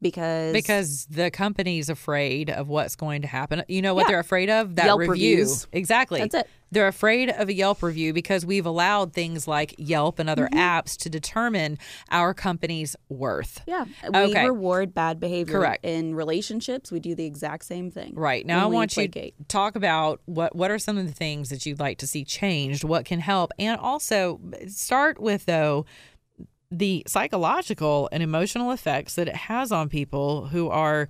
Because 0.02 0.52
Because 0.52 1.06
the 1.06 1.30
company's 1.30 1.88
afraid 1.90 2.48
of 2.50 2.68
what's 2.68 2.96
going 2.96 3.22
to 3.22 3.28
happen. 3.28 3.62
You 3.68 3.82
know 3.82 3.94
what 3.94 4.02
Yeah. 4.02 4.08
they're 4.12 4.20
afraid 4.20 4.48
of? 4.48 4.76
That 4.76 4.86
Yelp 4.86 5.00
review. 5.00 5.12
reviews. 5.12 5.66
Exactly. 5.72 6.20
That's 6.20 6.34
it. 6.34 6.48
They're 6.72 6.86
afraid 6.86 7.30
of 7.30 7.48
a 7.48 7.52
Yelp 7.52 7.82
review 7.82 8.12
because 8.12 8.46
we've 8.46 8.64
allowed 8.64 9.12
things 9.12 9.48
like 9.48 9.74
Yelp 9.76 10.20
and 10.20 10.28
Mm-hmm. 10.28 10.40
other 10.44 10.48
apps 10.56 10.96
to 10.98 11.10
determine 11.10 11.78
our 12.12 12.32
company's 12.32 12.94
worth. 13.08 13.60
Yeah, 13.66 13.86
we 14.08 14.18
Okay. 14.30 14.46
reward 14.46 14.94
bad 14.94 15.18
behavior. 15.18 15.58
Correct. 15.58 15.84
In 15.84 16.14
relationships, 16.14 16.92
we 16.92 17.00
do 17.00 17.16
the 17.16 17.24
exact 17.26 17.64
same 17.64 17.90
thing. 17.90 18.12
Right. 18.14 18.46
Now 18.46 18.62
I 18.62 18.66
want 18.66 18.96
you 18.96 19.08
to 19.08 19.32
talk 19.48 19.74
about 19.74 20.20
what 20.26 20.54
what 20.54 20.70
are 20.70 20.78
some 20.78 20.96
of 20.96 21.06
the 21.08 21.12
things 21.12 21.48
that 21.50 21.66
you'd 21.66 21.80
like 21.80 21.98
to 21.98 22.06
see 22.06 22.24
changed, 22.24 22.84
what 22.84 23.04
can 23.04 23.18
help, 23.18 23.50
and 23.58 23.78
also 23.80 24.40
start 24.68 25.20
with 25.20 25.46
though 25.46 25.84
the 26.70 27.02
psychological 27.06 28.08
and 28.12 28.22
emotional 28.22 28.70
effects 28.70 29.14
that 29.16 29.28
it 29.28 29.36
has 29.36 29.72
on 29.72 29.88
people 29.88 30.46
who 30.48 30.68
are 30.68 31.08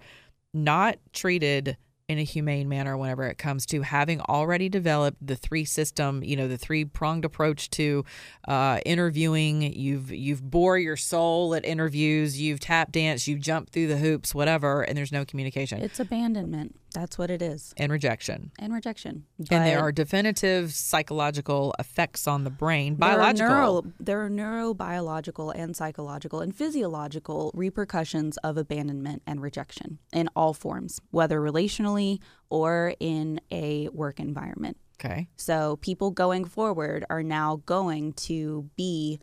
not 0.54 0.96
treated 1.12 1.76
in 2.10 2.18
a 2.18 2.24
humane 2.24 2.68
manner 2.68 2.96
whenever 2.96 3.24
it 3.28 3.38
comes 3.38 3.64
to 3.64 3.82
having 3.82 4.20
already 4.22 4.68
developed 4.68 5.24
the 5.24 5.36
three 5.36 5.64
system, 5.64 6.24
you 6.24 6.34
know, 6.34 6.48
the 6.48 6.58
three 6.58 6.84
pronged 6.84 7.24
approach 7.24 7.70
to 7.70 8.04
uh, 8.48 8.80
interviewing. 8.84 9.62
You've 9.62 10.10
you've 10.10 10.42
bore 10.42 10.76
your 10.76 10.96
soul 10.96 11.54
at 11.54 11.64
interviews. 11.64 12.40
You've 12.40 12.58
tap 12.58 12.90
danced. 12.90 13.28
You've 13.28 13.38
jumped 13.38 13.72
through 13.72 13.86
the 13.86 13.98
hoops, 13.98 14.34
whatever, 14.34 14.82
and 14.82 14.98
there's 14.98 15.12
no 15.12 15.24
communication 15.24 15.80
It's 15.82 16.00
abandonment. 16.00 16.74
That's 16.94 17.16
what 17.18 17.30
it 17.30 17.40
is. 17.42 17.72
and 17.76 17.92
rejection. 17.92 18.50
And 18.58 18.72
rejection. 18.72 19.24
and 19.38 19.66
there 19.66 19.80
are 19.80 19.92
definitive 19.92 20.72
psychological 20.72 21.74
effects 21.78 22.26
on 22.26 22.44
the 22.44 22.50
brain, 22.50 22.96
there 22.98 23.10
are 23.10 23.16
biological. 23.16 23.82
neuro- 23.82 23.92
there 24.00 24.24
are 24.24 24.30
neurobiological 24.30 25.52
and 25.54 25.76
psychological 25.76 26.40
and 26.40 26.54
physiological 26.54 27.50
repercussions 27.54 28.36
of 28.38 28.56
abandonment 28.56 29.22
and 29.26 29.40
rejection 29.42 29.98
in 30.12 30.28
all 30.34 30.52
forms, 30.54 31.00
whether 31.10 31.40
relationally 31.40 32.18
or 32.48 32.94
in 33.00 33.40
a 33.50 33.88
work 33.90 34.18
environment. 34.20 34.76
okay. 35.02 35.28
So 35.36 35.76
people 35.76 36.10
going 36.10 36.44
forward 36.44 37.04
are 37.08 37.22
now 37.22 37.62
going 37.66 38.12
to 38.28 38.68
be 38.76 39.20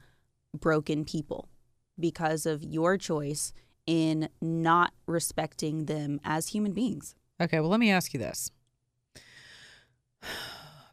broken 0.58 1.06
people 1.06 1.50
because 2.00 2.46
of 2.46 2.64
your 2.64 2.98
choice 2.98 3.52
in 3.86 4.30
not 4.42 4.94
respecting 5.06 5.86
them 5.86 6.20
as 6.24 6.50
human 6.50 6.74
beings. 6.74 7.16
Okay, 7.40 7.60
well, 7.60 7.70
let 7.70 7.80
me 7.80 7.92
ask 7.92 8.14
you 8.14 8.20
this, 8.20 8.52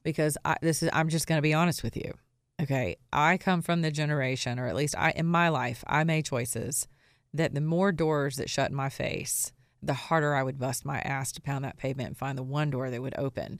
because 0.02 0.36
I, 0.44 0.56
this 0.60 0.82
is 0.82 0.90
I'm 0.92 1.08
just 1.08 1.26
going 1.26 1.38
to 1.38 1.42
be 1.42 1.54
honest 1.54 1.82
with 1.82 1.96
you. 1.96 2.12
Okay, 2.60 2.96
I 3.12 3.36
come 3.36 3.62
from 3.62 3.82
the 3.82 3.90
generation, 3.90 4.58
or 4.58 4.66
at 4.66 4.76
least 4.76 4.94
I 4.96 5.10
in 5.10 5.26
my 5.26 5.48
life, 5.48 5.82
I 5.86 6.04
made 6.04 6.26
choices 6.26 6.86
that 7.32 7.54
the 7.54 7.60
more 7.60 7.92
doors 7.92 8.36
that 8.36 8.48
shut 8.48 8.70
in 8.70 8.76
my 8.76 8.88
face, 8.88 9.52
the 9.82 9.94
harder 9.94 10.34
I 10.34 10.42
would 10.42 10.58
bust 10.58 10.84
my 10.84 11.00
ass 11.00 11.32
to 11.32 11.42
pound 11.42 11.64
that 11.64 11.76
pavement 11.76 12.08
and 12.08 12.16
find 12.16 12.38
the 12.38 12.42
one 12.42 12.70
door 12.70 12.90
that 12.90 13.02
would 13.02 13.18
open. 13.18 13.58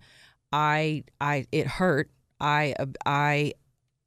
I 0.53 1.05
I 1.21 1.47
it 1.51 1.67
hurt. 1.67 2.11
I 2.41 2.75
I 3.05 3.55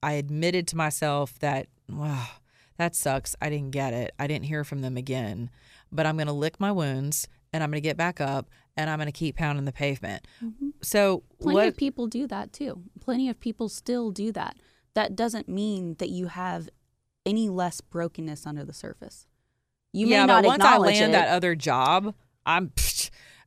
I 0.01 0.13
admitted 0.13 0.67
to 0.69 0.77
myself 0.77 1.37
that 1.39 1.67
wow, 1.89 2.27
that 2.77 2.95
sucks. 2.95 3.35
I 3.41 3.49
didn't 3.49 3.71
get 3.71 3.93
it. 3.93 4.13
I 4.17 4.27
didn't 4.27 4.45
hear 4.45 4.63
from 4.63 4.81
them 4.81 4.97
again. 4.97 5.49
But 5.91 6.05
I'm 6.05 6.15
going 6.15 6.27
to 6.27 6.33
lick 6.33 6.59
my 6.59 6.71
wounds 6.71 7.27
and 7.53 7.63
I'm 7.63 7.69
going 7.69 7.81
to 7.81 7.87
get 7.87 7.97
back 7.97 8.21
up 8.21 8.49
and 8.77 8.89
I'm 8.89 8.99
going 8.99 9.07
to 9.07 9.11
keep 9.11 9.35
pounding 9.35 9.65
the 9.65 9.71
pavement. 9.73 10.25
Mm-hmm. 10.43 10.69
So 10.81 11.23
Plenty 11.41 11.55
what? 11.55 11.67
of 11.67 11.77
people 11.77 12.07
do 12.07 12.27
that 12.27 12.53
too. 12.53 12.83
Plenty 13.01 13.27
of 13.27 13.39
people 13.39 13.67
still 13.67 14.11
do 14.11 14.31
that. 14.33 14.55
That 14.93 15.15
doesn't 15.15 15.49
mean 15.49 15.95
that 15.99 16.09
you 16.09 16.27
have 16.27 16.69
any 17.25 17.49
less 17.49 17.81
brokenness 17.81 18.45
under 18.45 18.63
the 18.63 18.73
surface. 18.73 19.27
You 19.91 20.05
may 20.05 20.13
yeah, 20.13 20.25
not 20.25 20.43
but 20.43 20.47
once 20.47 20.63
I 20.63 20.77
land 20.77 21.11
it. 21.11 21.13
that 21.13 21.29
other 21.29 21.55
job, 21.55 22.13
I'm. 22.45 22.71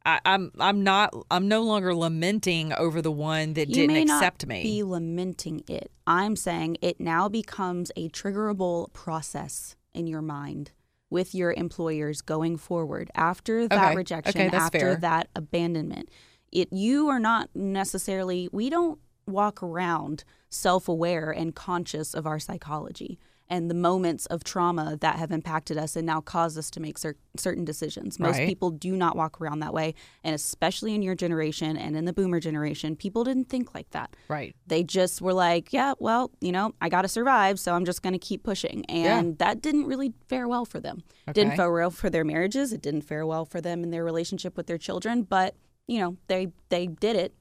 I, 0.02 0.18
I'm 0.24 0.50
I'm 0.58 0.82
not 0.82 1.14
I'm 1.30 1.46
no 1.46 1.60
longer 1.60 1.94
lamenting 1.94 2.72
over 2.72 3.02
the 3.02 3.12
one 3.12 3.52
that 3.52 3.68
you 3.68 3.74
didn't 3.74 3.92
may 3.92 4.02
accept 4.04 4.46
not 4.46 4.48
me. 4.48 4.62
be 4.62 4.82
lamenting 4.82 5.62
it. 5.68 5.92
I'm 6.06 6.36
saying 6.36 6.78
it 6.80 7.00
now 7.00 7.28
becomes 7.28 7.92
a 7.96 8.08
triggerable 8.08 8.90
process 8.94 9.76
in 9.92 10.06
your 10.06 10.22
mind 10.22 10.70
with 11.10 11.34
your 11.34 11.52
employers 11.52 12.22
going 12.22 12.56
forward 12.56 13.10
after 13.14 13.66
that 13.68 13.88
Okay. 13.88 13.96
rejection, 13.96 14.46
Okay, 14.48 14.56
after 14.56 14.78
fair. 14.78 14.96
that 14.96 15.28
abandonment. 15.36 16.08
It 16.52 16.72
you 16.72 17.08
are 17.08 17.20
not 17.20 17.50
necessarily 17.54 18.48
we 18.52 18.70
don't 18.70 18.98
walk 19.26 19.62
around 19.62 20.24
self-aware 20.48 21.30
and 21.30 21.54
conscious 21.54 22.14
of 22.14 22.26
our 22.26 22.38
psychology 22.38 23.18
and 23.50 23.68
the 23.68 23.74
moments 23.74 24.24
of 24.26 24.42
trauma 24.44 24.96
that 25.00 25.16
have 25.16 25.30
impacted 25.32 25.76
us 25.76 25.96
and 25.96 26.06
now 26.06 26.20
caused 26.20 26.56
us 26.56 26.70
to 26.70 26.80
make 26.80 26.96
cer- 26.96 27.16
certain 27.36 27.64
decisions. 27.64 28.18
Most 28.18 28.38
Right. 28.38 28.48
people 28.48 28.70
do 28.70 28.96
not 28.96 29.16
walk 29.16 29.40
around 29.40 29.58
that 29.58 29.74
way, 29.74 29.94
and 30.24 30.34
especially 30.34 30.94
in 30.94 31.02
your 31.02 31.14
generation 31.16 31.76
and 31.76 31.96
in 31.96 32.04
the 32.06 32.12
boomer 32.12 32.38
generation, 32.40 32.94
people 32.96 33.24
didn't 33.24 33.48
think 33.48 33.74
like 33.74 33.90
that. 33.90 34.14
right. 34.28 34.54
They 34.68 34.84
just 34.84 35.20
were 35.20 35.34
like, 35.34 35.72
yeah, 35.72 35.94
well, 35.98 36.30
you 36.40 36.52
know, 36.52 36.72
I 36.80 36.88
got 36.88 37.02
to 37.02 37.08
survive, 37.08 37.58
so 37.60 37.74
I'm 37.74 37.84
just 37.84 38.02
going 38.02 38.12
to 38.14 38.18
keep 38.20 38.44
pushing. 38.44 38.84
And 38.86 39.36
that 39.38 39.60
didn't 39.60 39.86
really 39.86 40.14
fare 40.28 40.46
well 40.48 40.64
for 40.64 40.78
them. 40.80 41.02
Didn't 41.32 41.56
fare 41.56 41.72
well 41.72 41.90
for 41.90 42.08
their 42.08 42.24
marriages. 42.24 42.72
It 42.72 42.80
didn't 42.80 43.02
fare 43.02 43.26
well 43.26 43.44
for 43.44 43.60
them 43.60 43.82
in 43.82 43.90
their 43.90 44.04
relationship 44.04 44.56
with 44.56 44.68
their 44.68 44.78
children. 44.78 45.22
But 45.24 45.56
you 45.88 45.98
know, 45.98 46.16
they 46.28 46.52
they 46.68 46.86
did 46.86 47.16
it. 47.16 47.34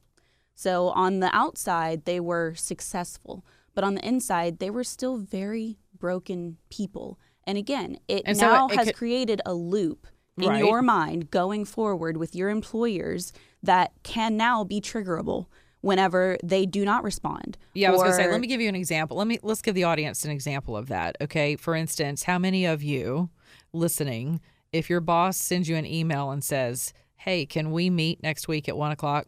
So 0.55 0.89
on 0.89 1.19
the 1.19 1.29
outside, 1.35 2.05
they 2.05 2.19
were 2.19 2.53
successful, 2.55 3.45
but 3.75 3.83
on 3.83 3.93
the 3.95 4.05
inside, 4.05 4.59
they 4.59 4.69
were 4.69 4.83
still 4.83 5.17
very 5.17 5.77
broken 5.99 6.57
people. 6.69 7.19
And 7.45 7.57
again, 7.57 7.99
it 8.07 8.23
And 8.25 8.37
so 8.37 8.45
now 8.47 8.67
it 8.67 8.75
has 8.75 8.87
could- 8.87 8.95
created 8.95 9.41
a 9.45 9.53
loop 9.53 10.07
in 10.37 10.49
Right. 10.49 10.63
your 10.63 10.81
mind 10.81 11.31
going 11.31 11.65
forward 11.65 12.17
with 12.17 12.33
your 12.35 12.49
employers 12.49 13.33
that 13.61 13.91
can 14.03 14.37
now 14.37 14.63
be 14.63 14.79
triggerable 14.79 15.47
whenever 15.81 16.37
they 16.43 16.65
do 16.65 16.83
not 16.85 17.03
respond. 17.03 17.57
Yeah, 17.73 17.89
I 17.89 17.91
was 17.91 18.01
going 18.01 18.11
to 18.11 18.17
say, 18.17 18.29
let 18.31 18.39
me 18.41 18.47
give 18.47 18.61
you 18.61 18.69
an 18.69 18.75
example. 18.75 19.17
Let 19.17 19.27
me 19.27 19.39
let's 19.43 19.61
give 19.61 19.75
the 19.75 19.83
audience 19.85 20.23
an 20.25 20.31
example 20.31 20.75
of 20.77 20.87
that. 20.87 21.15
Okay, 21.21 21.55
for 21.55 21.75
instance, 21.75 22.23
how 22.23 22.37
many 22.39 22.65
of 22.65 22.81
you 22.83 23.29
listening, 23.73 24.39
if 24.71 24.89
your 24.89 25.01
boss 25.01 25.37
sends 25.37 25.67
you 25.69 25.75
an 25.75 25.85
email 25.85 26.31
and 26.31 26.43
says, 26.43 26.93
"Hey, 27.17 27.45
can 27.45 27.71
we 27.71 27.89
meet 27.89 28.21
next 28.23 28.47
week 28.47 28.67
at 28.69 28.77
one 28.77 28.91
o'clock?" 28.91 29.27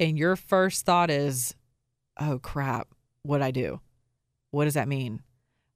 and 0.00 0.16
your 0.16 0.36
first 0.36 0.84
thought 0.86 1.10
is, 1.10 1.54
"Oh 2.20 2.38
crap, 2.38 2.88
what 3.22 3.42
I 3.42 3.50
do? 3.50 3.80
What 4.52 4.64
does 4.64 4.74
that 4.74 4.86
mean? 4.88 5.22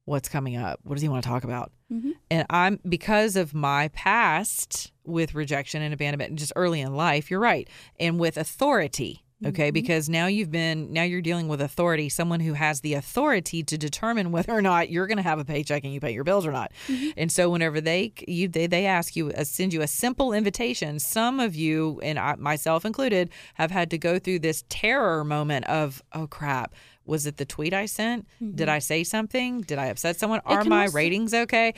What's 0.05 0.29
coming 0.29 0.57
up? 0.57 0.81
What 0.83 0.95
does 0.95 1.03
he 1.03 1.09
want 1.09 1.23
to 1.23 1.29
talk 1.29 1.45
about?" 1.45 1.73
Mhm. 1.93 2.13
And 2.31 2.47
I'm 2.51 2.81
because 2.89 3.37
of 3.37 3.55
my 3.55 3.89
past 3.89 4.93
with 5.05 5.35
rejection 5.35 5.83
and 5.83 5.93
abandonment, 5.95 6.31
and 6.31 6.39
just 6.39 6.53
early 6.57 6.81
in 6.81 6.95
life. 6.95 7.31
You're 7.31 7.41
right, 7.41 7.69
and 7.99 8.19
with 8.19 8.37
authority 8.37 9.23
Okay, 9.45 9.73
because 9.73 10.09
now 10.09 10.27
you've 10.27 10.53
been 10.53 10.93
now 10.93 11.03
you're 11.03 11.21
dealing 11.21 11.49
with 11.49 11.61
authority, 11.61 12.09
someone 12.09 12.41
who 12.41 12.53
has 12.53 12.81
the 12.81 12.95
authority 12.95 13.63
to 13.65 13.77
determine 13.77 14.31
whether 14.31 14.53
or 14.53 14.63
not 14.63 14.89
you're 14.89 15.09
going 15.09 15.17
to 15.17 15.23
have 15.23 15.39
a 15.41 15.45
paycheck 15.45 15.83
and 15.85 15.93
you 15.93 15.99
pay 16.01 16.13
your 16.13 16.25
bills 16.25 16.47
or 16.47 16.53
not. 16.53 16.71
And 17.17 17.31
so 17.33 17.51
whenever 17.51 17.81
they 17.81 18.13
you 18.29 18.47
they, 18.49 18.67
they 18.67 18.87
ask 18.87 19.17
you 19.17 19.31
uh, 19.31 19.45
send 19.45 19.73
you 19.73 19.83
a 19.83 19.89
simple 19.89 20.33
invitation, 20.33 21.01
some 21.01 21.41
of 21.41 21.57
you 21.57 22.01
and 22.03 22.19
I, 22.19 22.37
myself 22.37 22.85
included 22.85 23.31
have 23.55 23.71
had 23.73 23.91
to 23.91 23.99
go 23.99 24.19
through 24.19 24.41
this 24.41 24.65
terror 24.69 25.25
moment 25.25 25.65
of 25.67 26.03
oh 26.13 26.27
crap. 26.29 26.75
Was 27.05 27.27
it 27.27 27.37
the 27.37 27.45
tweet 27.45 27.73
I 27.75 27.87
sent? 27.87 28.27
Did 28.55 28.69
I 28.69 28.79
say 28.79 29.03
something? 29.05 29.61
Did 29.63 29.79
I 29.79 29.87
upset 29.87 30.17
someone? 30.19 30.41
Are 30.45 30.65
my 30.65 30.83
also- 30.85 30.95
ratings 30.97 31.35
okay? 31.35 31.75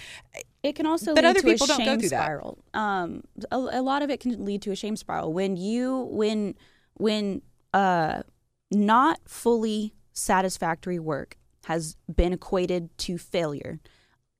It 0.62 0.74
can 0.76 0.86
also 0.86 1.14
But 1.14 1.24
lead 1.24 1.30
other 1.30 1.40
to 1.40 1.46
people 1.46 1.64
a 1.64 1.68
don't 1.68 1.78
go 1.78 1.84
shame 1.84 2.00
through 2.00 2.08
that. 2.10 2.22
spiral. 2.24 2.58
Um, 2.72 3.22
a, 3.50 3.56
a 3.56 3.82
lot 3.82 4.02
of 4.02 4.10
it 4.10 4.20
can 4.20 4.44
lead 4.44 4.62
to 4.62 4.70
a 4.70 4.76
shame 4.76 4.96
spiral 4.96 5.32
when 5.32 5.56
you 5.56 6.08
when 6.10 6.54
when 6.94 7.42
uh 7.74 8.22
not 8.70 9.20
fully 9.26 9.94
satisfactory 10.12 10.98
work 10.98 11.36
has 11.66 11.96
been 12.14 12.32
equated 12.32 12.96
to 12.98 13.18
failure 13.18 13.80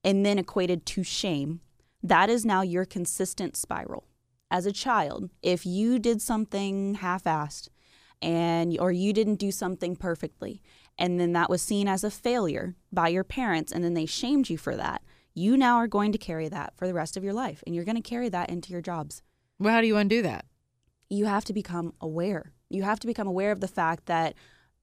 and 0.02 0.24
then 0.24 0.38
equated 0.38 0.84
to 0.86 1.02
shame. 1.02 1.60
That 2.02 2.28
is 2.30 2.44
now 2.44 2.62
your 2.62 2.84
consistent 2.84 3.56
spiral. 3.56 4.04
As 4.50 4.66
a 4.66 4.72
child, 4.72 5.30
if 5.42 5.64
you 5.66 5.98
did 5.98 6.20
something 6.22 6.94
half-assed 6.96 7.68
and 8.24 8.78
or 8.80 8.90
you 8.90 9.12
didn't 9.12 9.36
do 9.36 9.50
something 9.52 9.94
perfectly 9.94 10.62
and 10.98 11.20
then 11.20 11.32
that 11.32 11.50
was 11.50 11.60
seen 11.60 11.86
as 11.86 12.02
a 12.04 12.10
failure 12.10 12.74
by 12.92 13.08
your 13.08 13.24
parents 13.24 13.70
and 13.72 13.84
then 13.84 13.94
they 13.94 14.06
shamed 14.06 14.48
you 14.48 14.56
for 14.58 14.74
that 14.76 15.02
you 15.34 15.56
now 15.56 15.76
are 15.76 15.86
going 15.88 16.10
to 16.12 16.18
carry 16.18 16.48
that 16.48 16.72
for 16.76 16.86
the 16.86 16.94
rest 16.94 17.16
of 17.16 17.24
your 17.24 17.32
life 17.32 17.62
and 17.66 17.74
you're 17.74 17.84
going 17.84 18.02
to 18.02 18.10
carry 18.14 18.28
that 18.30 18.48
into 18.50 18.72
your 18.72 18.80
jobs 18.80 19.22
Well, 19.58 19.72
how 19.74 19.80
do 19.80 19.86
you 19.86 19.96
undo 19.96 20.22
that? 20.22 20.44
you 21.10 21.26
have 21.26 21.44
to 21.44 21.52
become 21.52 21.92
aware 22.00 22.52
you 22.70 22.82
have 22.82 22.98
to 23.00 23.06
become 23.06 23.26
aware 23.28 23.52
of 23.52 23.60
the 23.60 23.68
fact 23.68 24.06
that 24.06 24.34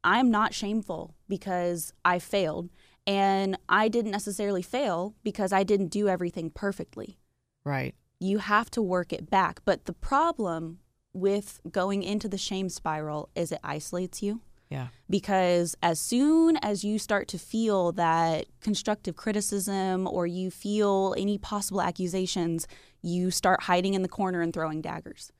i'm 0.03 0.29
not 0.29 0.53
shameful 0.53 1.15
because 1.27 1.93
i 2.05 2.19
failed 2.19 2.69
and 3.07 3.57
i 3.67 3.87
didn't 3.87 4.11
necessarily 4.11 4.61
fail 4.61 5.15
because 5.23 5.51
i 5.51 5.63
didn't 5.63 5.87
do 5.87 6.07
everything 6.07 6.49
perfectly 6.51 7.17
Right. 7.63 7.95
you 8.19 8.37
have 8.39 8.69
to 8.71 8.81
work 8.81 9.11
it 9.13 9.29
back. 9.29 9.61
But 9.65 9.85
the 9.85 9.93
problem 9.93 10.79
with 11.13 11.59
going 11.69 12.03
into 12.03 12.27
the 12.27 12.37
shame 12.37 12.69
spiral 12.69 13.29
is 13.35 13.51
it 13.51 13.59
isolates 13.63 14.21
you 14.23 14.41
Yeah. 14.69 14.87
because 15.09 15.75
as 15.83 15.99
soon 15.99 16.57
as 16.57 16.83
you 16.83 16.97
start 16.99 17.27
to 17.29 17.37
feel 17.37 17.91
that 17.93 18.45
constructive 18.61 19.15
criticism 19.15 20.07
or 20.07 20.25
you 20.25 20.49
feel 20.51 21.13
any 21.17 21.37
possible 21.37 21.81
accusations, 21.81 22.67
you 23.01 23.29
start 23.31 23.63
hiding 23.63 23.93
in 23.93 24.01
the 24.03 24.07
corner 24.09 24.41
and 24.41 24.53
throwing 24.53 24.81
daggers. 24.81 25.31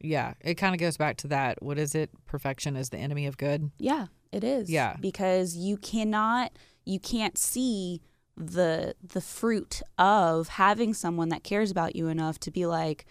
Yeah. 0.00 0.34
It 0.40 0.54
kind 0.54 0.74
of 0.74 0.80
goes 0.80 0.96
back 0.96 1.16
to 1.18 1.28
that. 1.28 1.62
What 1.62 1.78
is 1.78 1.94
it? 1.94 2.10
Perfection 2.24 2.76
is 2.76 2.88
the 2.90 2.98
enemy 2.98 3.26
of 3.26 3.36
good. 3.36 3.70
Yeah, 3.78 4.06
it 4.32 4.44
is. 4.44 4.70
Yeah. 4.70 4.96
Because 5.00 5.56
you 5.56 5.76
cannot 5.76 6.52
you 6.86 6.98
can't 7.00 7.36
see 7.36 8.00
the 8.36 8.94
the 9.02 9.20
fruit 9.20 9.82
of 9.98 10.48
having 10.48 10.94
someone 10.94 11.28
that 11.30 11.42
cares 11.42 11.70
about 11.72 11.96
you 11.96 12.06
enough 12.08 12.38
to 12.38 12.50
be 12.52 12.64
like 12.64 13.04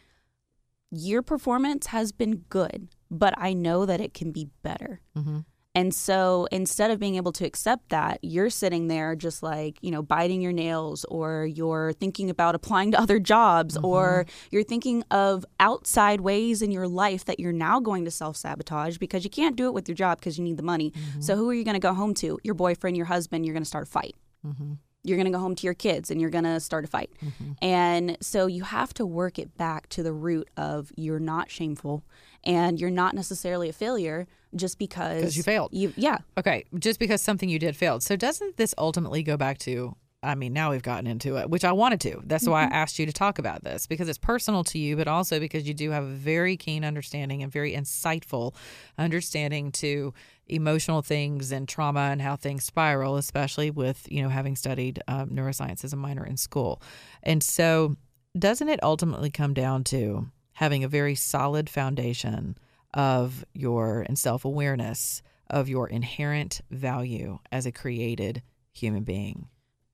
your 0.91 1.21
performance 1.21 1.87
has 1.87 2.11
been 2.11 2.43
good, 2.49 2.89
but 3.11 3.33
I 3.37 3.53
know 3.53 3.85
that 3.85 4.01
it 4.01 4.13
can 4.13 4.31
be 4.31 4.49
better. 4.63 5.01
Mm-hmm. 5.17 5.39
And 5.77 5.93
so 5.93 6.47
instead 6.51 6.89
of 6.89 6.99
being 6.99 7.17
able 7.17 7.31
to 7.33 7.45
accept 7.45 7.89
that, 7.89 8.17
you're 8.23 8.49
sitting 8.49 8.87
there 8.87 9.15
just 9.15 9.43
like, 9.43 9.77
you 9.81 9.91
know, 9.91 10.01
biting 10.01 10.41
your 10.41 10.51
nails, 10.51 11.05
or 11.05 11.45
you're 11.45 11.93
thinking 11.93 12.31
about 12.31 12.55
applying 12.55 12.93
to 12.93 12.99
other 12.99 13.19
jobs, 13.19 13.75
mm-hmm. 13.75 13.85
or 13.85 14.25
you're 14.49 14.63
thinking 14.63 15.03
of 15.11 15.45
outside 15.59 16.21
ways 16.21 16.63
in 16.63 16.71
your 16.71 16.87
life 16.87 17.25
that 17.25 17.39
you're 17.39 17.53
now 17.53 17.79
going 17.79 18.05
to 18.05 18.11
self 18.11 18.37
sabotage 18.37 18.97
because 18.97 19.23
you 19.23 19.29
can't 19.29 19.55
do 19.55 19.67
it 19.67 19.73
with 19.75 19.87
your 19.87 19.95
job 19.95 20.19
because 20.19 20.39
you 20.39 20.43
need 20.43 20.57
the 20.57 20.63
money. 20.63 20.89
Mm-hmm. 20.89 21.21
So 21.21 21.35
who 21.35 21.47
are 21.47 21.53
you 21.53 21.63
going 21.63 21.75
to 21.75 21.79
go 21.79 21.93
home 21.93 22.15
to? 22.15 22.39
Your 22.43 22.55
boyfriend, 22.55 22.97
your 22.97 23.05
husband, 23.05 23.45
you're 23.45 23.53
going 23.53 23.61
to 23.61 23.69
start 23.69 23.87
a 23.87 23.91
fight. 23.91 24.15
Mm-hmm. 24.43 24.73
You're 25.07 25.17
going 25.17 25.25
to 25.25 25.31
go 25.31 25.39
home 25.39 25.55
to 25.55 25.65
your 25.65 25.73
kids 25.73 26.11
and 26.11 26.19
you're 26.19 26.29
going 26.29 26.43
to 26.43 26.59
start 26.59 26.83
a 26.83 26.87
fight. 26.87 27.11
Mm-hmm. 27.23 27.51
And 27.61 28.17
so 28.21 28.47
you 28.47 28.63
have 28.63 28.93
to 28.95 29.05
work 29.05 29.39
it 29.39 29.57
back 29.57 29.87
to 29.89 30.03
the 30.03 30.13
root 30.13 30.49
of 30.57 30.91
you're 30.95 31.19
not 31.19 31.49
shameful 31.49 32.03
and 32.43 32.79
you're 32.79 32.89
not 32.89 33.15
necessarily 33.15 33.69
a 33.69 33.73
failure 33.73 34.27
just 34.55 34.77
because 34.79 35.35
you 35.35 35.43
failed. 35.43 35.69
You 35.73 35.93
yeah. 35.95 36.19
Okay, 36.37 36.65
just 36.77 36.99
because 36.99 37.21
something 37.21 37.49
you 37.49 37.59
did 37.59 37.75
failed. 37.75 38.03
So 38.03 38.15
doesn't 38.15 38.57
this 38.57 38.73
ultimately 38.77 39.23
go 39.23 39.37
back 39.37 39.57
to 39.59 39.95
I 40.23 40.33
mean, 40.35 40.51
now 40.51 40.71
we've 40.71 40.81
gotten 40.81 41.05
into 41.05 41.37
it, 41.37 41.49
which 41.49 41.63
I 41.63 41.71
wanted 41.71 42.01
to. 42.01 42.21
That's 42.25 42.47
why 42.47 42.63
I 42.63 42.65
asked 42.65 42.97
you 42.97 43.05
to 43.05 43.13
talk 43.13 43.37
about 43.37 43.63
this 43.63 43.85
because 43.85 44.09
it's 44.09 44.17
personal 44.17 44.63
to 44.65 44.79
you, 44.79 44.95
but 44.95 45.07
also 45.07 45.39
because 45.39 45.67
you 45.67 45.75
do 45.75 45.91
have 45.91 46.03
a 46.03 46.07
very 46.07 46.57
keen 46.57 46.83
understanding 46.83 47.43
and 47.43 47.51
very 47.51 47.73
insightful 47.73 48.55
understanding 48.97 49.71
to 49.73 50.13
emotional 50.47 51.03
things 51.03 51.51
and 51.51 51.67
trauma 51.67 52.09
and 52.11 52.21
how 52.21 52.35
things 52.35 52.65
spiral, 52.65 53.17
especially 53.17 53.69
with, 53.69 54.07
you 54.11 54.23
know, 54.23 54.29
having 54.29 54.55
studied 54.55 55.01
um, 55.07 55.29
neuroscience 55.29 55.83
as 55.83 55.93
a 55.93 55.97
minor 55.97 56.25
in 56.25 56.35
school. 56.35 56.81
And 57.21 57.43
so, 57.43 57.95
doesn't 58.37 58.69
it 58.69 58.81
ultimately 58.83 59.29
come 59.29 59.53
down 59.53 59.83
to 59.85 60.29
having 60.53 60.83
a 60.83 60.87
very 60.87 61.13
solid 61.13 61.69
foundation 61.69 62.57
of 62.93 63.45
your 63.53 64.03
and 64.07 64.17
self 64.17 64.43
awareness 64.43 65.21
of 65.49 65.69
your 65.69 65.87
inherent 65.87 66.61
value 66.71 67.39
as 67.51 67.65
a 67.65 67.71
created 67.71 68.41
human 68.73 69.03
being. 69.03 69.47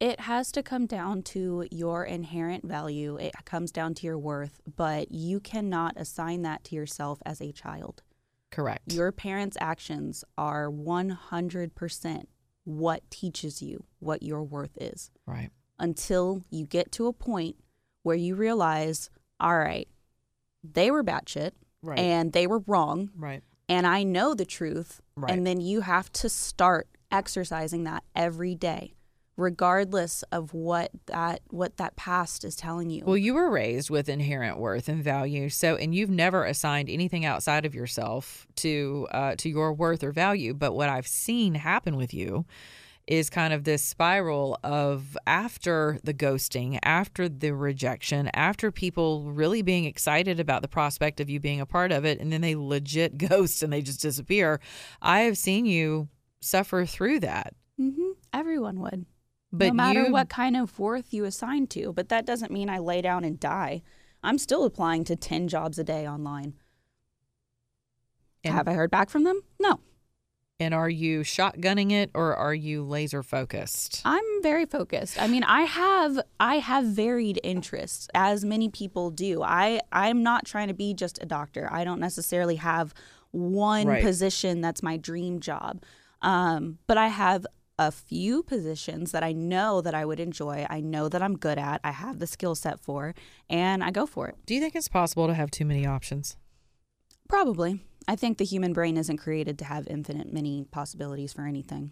It 0.03 0.19
has 0.19 0.51
to 0.51 0.61
come 0.61 0.85
down 0.85 1.21
to 1.33 1.65
your 1.71 2.03
inherent 2.03 2.65
value. 2.65 3.15
It 3.15 3.33
comes 3.45 3.71
down 3.71 3.93
to 3.93 4.05
your 4.05 4.17
worth, 4.17 4.59
but 4.75 5.13
you 5.13 5.39
cannot 5.39 5.93
assign 5.95 6.41
that 6.41 6.65
to 6.65 6.75
yourself 6.75 7.21
as 7.25 7.39
a 7.39 7.53
child. 7.53 8.03
Correct. 8.51 8.91
Your 8.91 9.13
parents' 9.13 9.55
actions 9.61 10.25
are 10.37 10.69
100% 10.69 12.25
what 12.65 13.09
teaches 13.09 13.61
you 13.61 13.85
what 13.99 14.23
your 14.23 14.43
worth 14.43 14.77
is 14.79 15.09
right. 15.25 15.49
until 15.79 16.43
you 16.49 16.65
get 16.65 16.91
to 16.93 17.07
a 17.07 17.13
point 17.13 17.55
where 18.01 18.17
you 18.17 18.35
realize, 18.35 19.09
all 19.39 19.57
right, 19.57 19.87
they 20.63 20.91
were 20.91 21.03
batshit 21.03 21.51
Right. 21.81 21.99
and 21.99 22.33
they 22.33 22.45
were 22.47 22.59
wrong 22.67 23.09
right. 23.17 23.41
and 23.69 23.87
I 23.87 24.03
know 24.03 24.33
the 24.33 24.45
truth. 24.45 24.99
Right. 25.15 25.31
And 25.31 25.47
then 25.47 25.61
you 25.61 25.79
have 25.79 26.11
to 26.13 26.27
start 26.27 26.89
exercising 27.09 27.85
that 27.85 28.03
every 28.15 28.55
day, 28.55 28.95
regardless 29.37 30.23
of 30.31 30.53
what 30.53 30.91
that 31.07 31.41
what 31.49 31.77
that 31.77 31.95
past 31.95 32.43
is 32.43 32.55
telling 32.55 32.89
you. 32.89 33.03
Well, 33.05 33.17
you 33.17 33.33
were 33.33 33.49
raised 33.49 33.89
with 33.89 34.09
inherent 34.09 34.57
worth 34.57 34.87
and 34.87 35.03
value, 35.03 35.49
so 35.49 35.75
and 35.75 35.93
you've 35.93 36.09
never 36.09 36.45
assigned 36.45 36.89
anything 36.89 37.25
outside 37.25 37.65
of 37.65 37.73
yourself 37.73 38.47
to 38.57 39.07
uh, 39.11 39.35
to 39.37 39.49
your 39.49 39.73
worth 39.73 40.03
or 40.03 40.11
value. 40.11 40.53
But 40.53 40.73
what 40.73 40.89
I've 40.89 41.07
seen 41.07 41.55
happen 41.55 41.95
with 41.95 42.13
you 42.13 42.45
is 43.05 43.29
kind 43.29 43.53
of 43.53 43.65
this 43.65 43.83
spiral 43.83 44.57
of 44.63 45.17
after 45.27 45.99
the 46.03 46.13
ghosting, 46.13 46.79
after 46.83 47.27
the 47.27 47.53
rejection, 47.53 48.29
after 48.33 48.71
people 48.71 49.31
really 49.31 49.61
being 49.61 49.85
excited 49.85 50.39
about 50.39 50.61
the 50.61 50.67
prospect 50.69 51.19
of 51.19 51.29
you 51.29 51.39
being 51.39 51.59
a 51.59 51.65
part 51.65 51.91
of 51.91 52.05
it, 52.05 52.19
and 52.19 52.31
then 52.31 52.41
they 52.41 52.55
legit 52.55 53.17
ghost 53.29 53.61
and 53.63 53.73
they 53.73 53.81
just 53.81 54.01
disappear. 54.01 54.59
I 55.01 55.21
have 55.21 55.37
seen 55.37 55.65
you 55.65 56.07
suffer 56.39 56.85
through 56.85 57.19
that. 57.21 57.53
hmm 57.77 58.11
Everyone 58.31 58.79
would. 58.79 59.05
But 59.53 59.67
no 59.67 59.73
matter 59.73 60.05
you, 60.05 60.11
what 60.11 60.29
kind 60.29 60.57
of 60.57 60.77
worth 60.79 61.13
you 61.13 61.25
assign 61.25 61.67
to. 61.67 61.93
But 61.93 62.09
that 62.09 62.25
doesn't 62.25 62.51
mean 62.51 62.69
I 62.69 62.79
lay 62.79 63.01
down 63.01 63.23
and 63.23 63.39
die. 63.39 63.83
I'm 64.23 64.37
still 64.39 64.63
applying 64.65 65.03
to 65.05 65.15
10 65.15 65.47
jobs 65.47 65.77
a 65.77 65.83
day 65.83 66.07
online. 66.07 66.55
And- 68.43 68.53
Have 68.53 68.67
I 68.67 68.73
heard 68.73 68.91
back 68.91 69.09
from 69.09 69.23
them? 69.23 69.41
No. 69.59 69.79
And 70.59 70.73
are 70.73 70.89
you 70.89 71.21
shotgunning 71.21 71.91
it 71.91 72.09
or 72.13 72.35
are 72.35 72.53
you 72.53 72.83
laser 72.83 73.21
focused? 73.23 74.01
I'm 74.05 74.23
very 74.41 74.65
focused. 74.65 75.21
I 75.21 75.27
mean, 75.27 75.43
I 75.43 75.61
have 75.63 76.19
I 76.39 76.57
have 76.57 76.85
varied 76.85 77.39
interests 77.43 78.07
as 78.13 78.45
many 78.45 78.69
people 78.69 79.09
do. 79.09 79.41
I 79.43 79.81
I'm 79.91 80.23
not 80.23 80.45
trying 80.45 80.67
to 80.69 80.73
be 80.73 80.93
just 80.93 81.21
a 81.21 81.25
doctor. 81.25 81.67
I 81.71 81.83
don't 81.83 81.99
necessarily 81.99 82.57
have 82.57 82.93
one 83.31 83.87
Right. 83.87 84.03
position 84.03 84.61
that's 84.61 84.83
my 84.83 84.95
dream 84.95 85.39
job. 85.39 85.83
Um, 86.21 86.77
but 86.87 86.97
I 86.97 87.07
have 87.07 87.45
a 87.79 87.91
few 87.91 88.43
positions 88.43 89.11
that 89.11 89.23
I 89.23 89.31
know 89.31 89.81
that 89.81 89.95
I 89.95 90.05
would 90.05 90.19
enjoy. 90.19 90.65
I 90.69 90.79
know 90.79 91.09
that 91.09 91.21
I'm 91.21 91.37
good 91.37 91.57
at. 91.57 91.81
I 91.83 91.91
have 91.91 92.19
the 92.19 92.27
skill 92.27 92.55
set 92.55 92.79
for, 92.79 93.13
and 93.49 93.83
I 93.83 93.91
go 93.91 94.05
for 94.05 94.27
it. 94.29 94.35
Do 94.45 94.53
you 94.53 94.59
think 94.61 94.75
it's 94.75 94.87
possible 94.87 95.27
to 95.27 95.33
have 95.33 95.49
too 95.51 95.65
many 95.65 95.85
options? 95.85 96.37
Probably. 97.27 97.81
I 98.07 98.15
think 98.15 98.37
the 98.37 98.45
human 98.45 98.73
brain 98.73 98.97
isn't 98.97 99.17
created 99.17 99.57
to 99.59 99.65
have 99.65 99.87
infinite 99.87 100.31
many 100.31 100.65
possibilities 100.65 101.33
for 101.33 101.45
anything. 101.45 101.91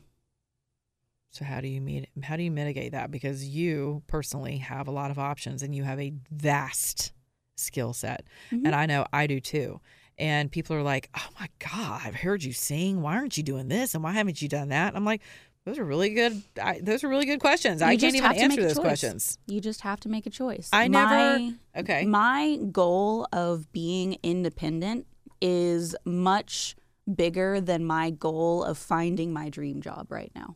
So 1.31 1.45
how 1.45 1.61
do 1.61 1.69
you 1.69 1.79
meet 1.79 2.09
how 2.23 2.35
do 2.35 2.43
you 2.43 2.51
mitigate 2.51 2.91
that 2.91 3.09
because 3.09 3.47
you 3.47 4.03
personally 4.07 4.57
have 4.57 4.87
a 4.89 4.91
lot 4.91 5.11
of 5.11 5.17
options 5.17 5.63
and 5.63 5.73
you 5.73 5.83
have 5.83 5.99
a 5.99 6.13
vast 6.29 7.13
skill 7.55 7.93
set. 7.93 8.25
Mhm. 8.51 8.65
And 8.65 8.75
I 8.75 8.85
know 8.85 9.05
I 9.13 9.27
do 9.27 9.39
too. 9.39 9.79
And 10.17 10.51
people 10.51 10.75
are 10.75 10.83
like, 10.83 11.09
"Oh 11.15 11.29
my 11.39 11.47
god, 11.59 12.01
I've 12.03 12.15
heard 12.15 12.43
you 12.43 12.51
sing. 12.53 13.01
Why 13.01 13.15
aren't 13.15 13.37
you 13.37 13.43
doing 13.43 13.69
this? 13.69 13.95
And 13.95 14.03
why 14.03 14.11
haven't 14.11 14.41
you 14.41 14.49
done 14.49 14.69
that?" 14.69 14.95
I'm 14.95 15.05
like, 15.05 15.21
"Those 15.65 15.77
are 15.79 15.85
really 15.85 16.09
good 16.09 16.41
I, 16.61 16.79
those 16.81 17.03
are 17.03 17.07
really 17.09 17.25
good 17.25 17.39
questions. 17.39 17.81
I 17.81 17.91
You 17.91 17.97
can't 17.97 18.15
even 18.15 18.31
answer 18.31 18.61
those 18.61 18.73
choice. 18.75 18.79
questions." 18.79 19.37
You 19.47 19.61
just 19.61 19.81
have 19.81 19.99
to 20.01 20.09
make 20.09 20.25
a 20.25 20.29
choice. 20.29 20.69
I 20.73 20.87
never- 20.87 21.55
Okay. 21.75 22.05
My 22.05 22.57
goal 22.71 23.27
of 23.31 23.71
being 23.71 24.17
independent 24.23 25.05
is 25.41 25.95
much 26.05 26.75
bigger 27.13 27.59
than 27.59 27.83
my 27.85 28.09
goal 28.11 28.63
of 28.63 28.77
finding 28.77 29.33
my 29.33 29.49
dream 29.49 29.81
job 29.81 30.11
right 30.11 30.31
now. 30.35 30.55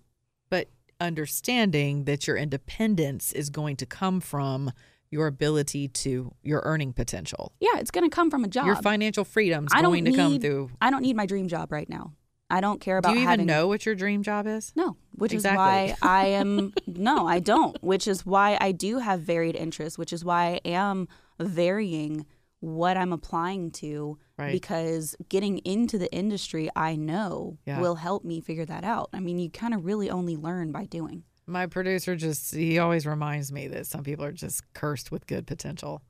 But 0.50 0.70
understanding 1.02 2.06
that 2.06 2.28
your 2.28 2.38
independence 2.38 3.32
is 3.32 3.50
going 3.50 3.76
to 3.78 3.86
come 3.86 4.22
from 4.22 4.72
your 5.10 5.28
ability 5.28 5.88
to 5.88 6.34
your 6.44 6.62
earning 6.66 6.94
potential. 6.94 7.54
Yeah, 7.60 7.78
it's 7.78 7.92
going 7.92 8.04
to 8.10 8.14
come 8.14 8.30
from 8.30 8.44
a 8.44 8.48
job. 8.48 8.66
Your 8.66 8.76
financial 8.76 9.24
freedom's 9.24 9.72
I 9.74 9.82
don't 9.82 9.92
going 9.92 10.06
to 10.06 10.16
come 10.16 10.40
through. 10.40 10.72
I 10.82 10.90
don't 10.90 11.02
need 11.02 11.16
my 11.16 11.26
dream 11.26 11.48
job 11.48 11.72
right 11.72 11.90
now. 11.90 12.14
I 12.50 12.62
don't 12.62 12.80
care 12.80 12.98
about 12.98 13.10
Do 13.10 13.16
you 13.16 13.22
even 13.22 13.30
having 13.32 13.46
know 13.48 13.68
what 13.68 13.86
your 13.86 13.96
dream 13.96 14.22
job 14.24 14.46
is? 14.48 14.72
No, 14.76 14.98
which 15.16 15.34
Exactly. 15.34 15.92
is 15.92 15.98
why 16.02 16.08
I 16.24 16.28
am 16.28 16.74
no, 16.88 17.28
I 17.28 17.40
don't. 17.40 17.76
Which 17.82 18.08
is 18.08 18.26
why 18.26 18.58
I 18.62 18.72
do 18.72 19.00
have 19.00 19.22
varied 19.22 19.56
interests, 19.56 19.98
which 19.98 20.14
is 20.14 20.24
why 20.24 20.60
I 20.64 20.70
am 20.70 21.08
varying 21.40 22.26
what 22.60 22.98
I'm 22.98 23.14
applying 23.14 23.72
to 23.72 24.18
Right. 24.38 24.52
because 24.52 25.16
getting 25.30 25.60
into 25.60 25.98
the 25.98 26.12
industry 26.14 26.70
I 26.76 26.96
know 26.96 27.58
Yeah. 27.66 27.80
will 27.80 27.96
help 27.96 28.24
me 28.26 28.42
figure 28.42 28.66
that 28.66 28.84
out. 28.84 29.10
I 29.14 29.20
mean, 29.22 29.40
you 29.40 29.50
kind 29.50 29.74
of 29.74 29.86
really 29.86 30.10
only 30.10 30.36
learn 30.36 30.72
by 30.72 30.86
doing. 30.86 31.24
My 31.48 31.68
producer 31.68 32.16
just 32.16 32.54
he 32.54 32.80
always 32.80 33.06
reminds 33.06 33.52
me 33.52 33.68
that 33.70 33.86
some 33.88 34.04
people 34.04 34.26
are 34.26 34.32
just 34.32 34.62
cursed 34.74 35.12
with 35.12 35.28
good 35.28 35.46
potential. 35.48 36.02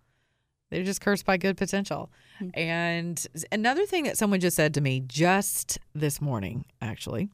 They're 0.72 0.84
just 0.84 1.02
cursed 1.02 1.26
by 1.26 1.38
good 1.38 1.58
potential. 1.58 2.10
And 2.54 3.26
another 3.52 3.86
thing 3.86 4.06
that 4.06 4.18
someone 4.18 4.40
just 4.40 4.56
said 4.56 4.74
to 4.74 4.82
me 4.82 5.02
just 5.02 5.80
this 5.94 6.20
morning, 6.20 6.66
actually, 6.82 7.30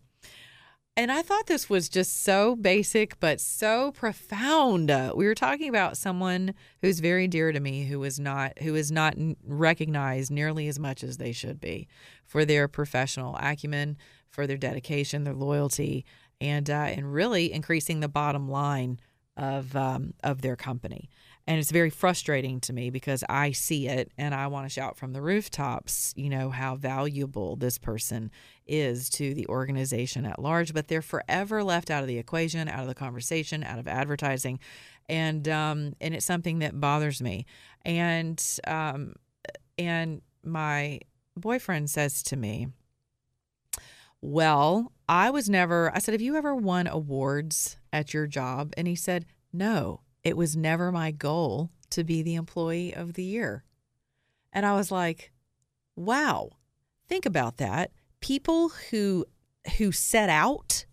and 0.97 1.09
I 1.11 1.21
thought 1.21 1.47
this 1.47 1.69
was 1.69 1.87
just 1.87 2.21
so 2.21 2.55
basic 2.55 3.17
but 3.19 3.39
so 3.39 3.91
profound. 3.91 4.91
Uh, 4.91 5.13
we 5.15 5.25
were 5.25 5.35
talking 5.35 5.69
about 5.69 5.95
someone 5.95 6.53
who's 6.81 6.99
very 6.99 7.27
dear 7.27 7.53
to 7.53 7.59
me 7.61 7.85
who 7.85 8.03
is 8.03 8.19
not 8.19 8.59
who 8.59 8.75
is 8.75 8.91
not 8.91 9.15
recognized 9.43 10.31
nearly 10.31 10.67
as 10.67 10.77
much 10.77 11.01
as 11.03 11.17
they 11.17 11.31
should 11.31 11.61
be 11.61 11.87
for 12.25 12.43
their 12.43 12.67
professional 12.67 13.37
acumen, 13.37 13.97
for 14.29 14.45
their 14.45 14.57
dedication, 14.57 15.23
their 15.23 15.33
loyalty, 15.33 16.05
and 16.41 16.69
uh, 16.69 16.73
and 16.73 17.13
really 17.13 17.53
increasing 17.53 18.01
the 18.01 18.09
bottom 18.09 18.49
line 18.49 18.99
of 19.37 19.75
um, 19.77 20.13
of 20.23 20.41
their 20.41 20.57
company. 20.57 21.09
And 21.47 21.59
it's 21.59 21.71
very 21.71 21.89
frustrating 21.89 22.59
to 22.61 22.73
me 22.73 22.89
because 22.89 23.23
I 23.27 23.51
see 23.51 23.87
it 23.87 24.11
and 24.17 24.33
I 24.35 24.47
want 24.47 24.65
to 24.65 24.69
shout 24.69 24.97
from 24.97 25.13
the 25.13 25.21
rooftops, 25.21 26.13
you 26.15 26.29
know, 26.29 26.49
how 26.49 26.75
valuable 26.75 27.55
this 27.55 27.77
person 27.77 28.31
is 28.67 29.09
to 29.11 29.33
the 29.33 29.47
organization 29.47 30.25
at 30.25 30.39
large, 30.39 30.73
but 30.73 30.87
they're 30.87 31.01
forever 31.01 31.63
left 31.63 31.89
out 31.89 32.03
of 32.03 32.07
the 32.07 32.17
equation, 32.17 32.67
out 32.67 32.81
of 32.81 32.87
the 32.87 32.95
conversation, 32.95 33.63
out 33.63 33.79
of 33.79 33.87
advertising. 33.87 34.59
And 35.09 35.47
um, 35.49 35.95
and 35.99 36.13
it's 36.13 36.25
something 36.25 36.59
that 36.59 36.79
bothers 36.79 37.21
me. 37.21 37.45
And 37.83 38.41
um, 38.67 39.15
and 39.77 40.21
my 40.43 40.99
boyfriend 41.35 41.89
says 41.89 42.23
to 42.23 42.37
me, 42.37 42.67
well, 44.21 44.91
I 45.09 45.31
was 45.31 45.49
never, 45.49 45.93
I 45.95 45.99
said, 45.99 46.13
Have 46.13 46.21
you 46.21 46.35
ever 46.35 46.55
won 46.55 46.87
awards 46.87 47.77
at 47.91 48.13
your 48.13 48.27
job? 48.27 48.73
And 48.77 48.87
he 48.87 48.95
said, 48.95 49.25
No, 49.51 50.01
it 50.23 50.37
was 50.37 50.55
never 50.55 50.91
my 50.91 51.11
goal 51.11 51.71
to 51.91 52.03
be 52.03 52.21
the 52.21 52.35
employee 52.35 52.93
of 52.93 53.13
the 53.13 53.23
year. 53.23 53.63
And 54.53 54.65
I 54.65 54.73
was 54.73 54.91
like, 54.91 55.31
Wow, 55.95 56.51
think 57.07 57.25
about 57.25 57.57
that. 57.57 57.91
People 58.21 58.69
who 58.89 59.25
who 59.77 59.91
set 59.91 60.29
out 60.29 60.85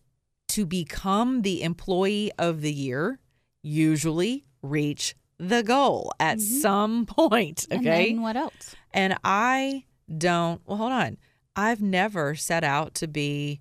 to 0.48 0.66
become 0.66 1.42
the 1.42 1.62
employee 1.62 2.32
of 2.38 2.60
the 2.60 2.72
year 2.72 3.20
usually 3.62 4.44
reach 4.62 5.14
the 5.38 5.62
goal 5.62 6.12
at 6.18 6.38
mm-hmm. 6.38 6.60
some 6.60 7.06
point. 7.06 7.66
Okay. 7.70 8.10
And 8.10 8.22
what 8.22 8.36
else? 8.36 8.74
And 8.92 9.16
I 9.24 9.84
don't. 10.16 10.60
Well, 10.66 10.78
hold 10.78 10.92
on. 10.92 11.18
I've 11.54 11.82
never 11.82 12.34
set 12.34 12.64
out 12.64 12.94
to 12.94 13.08
be 13.08 13.60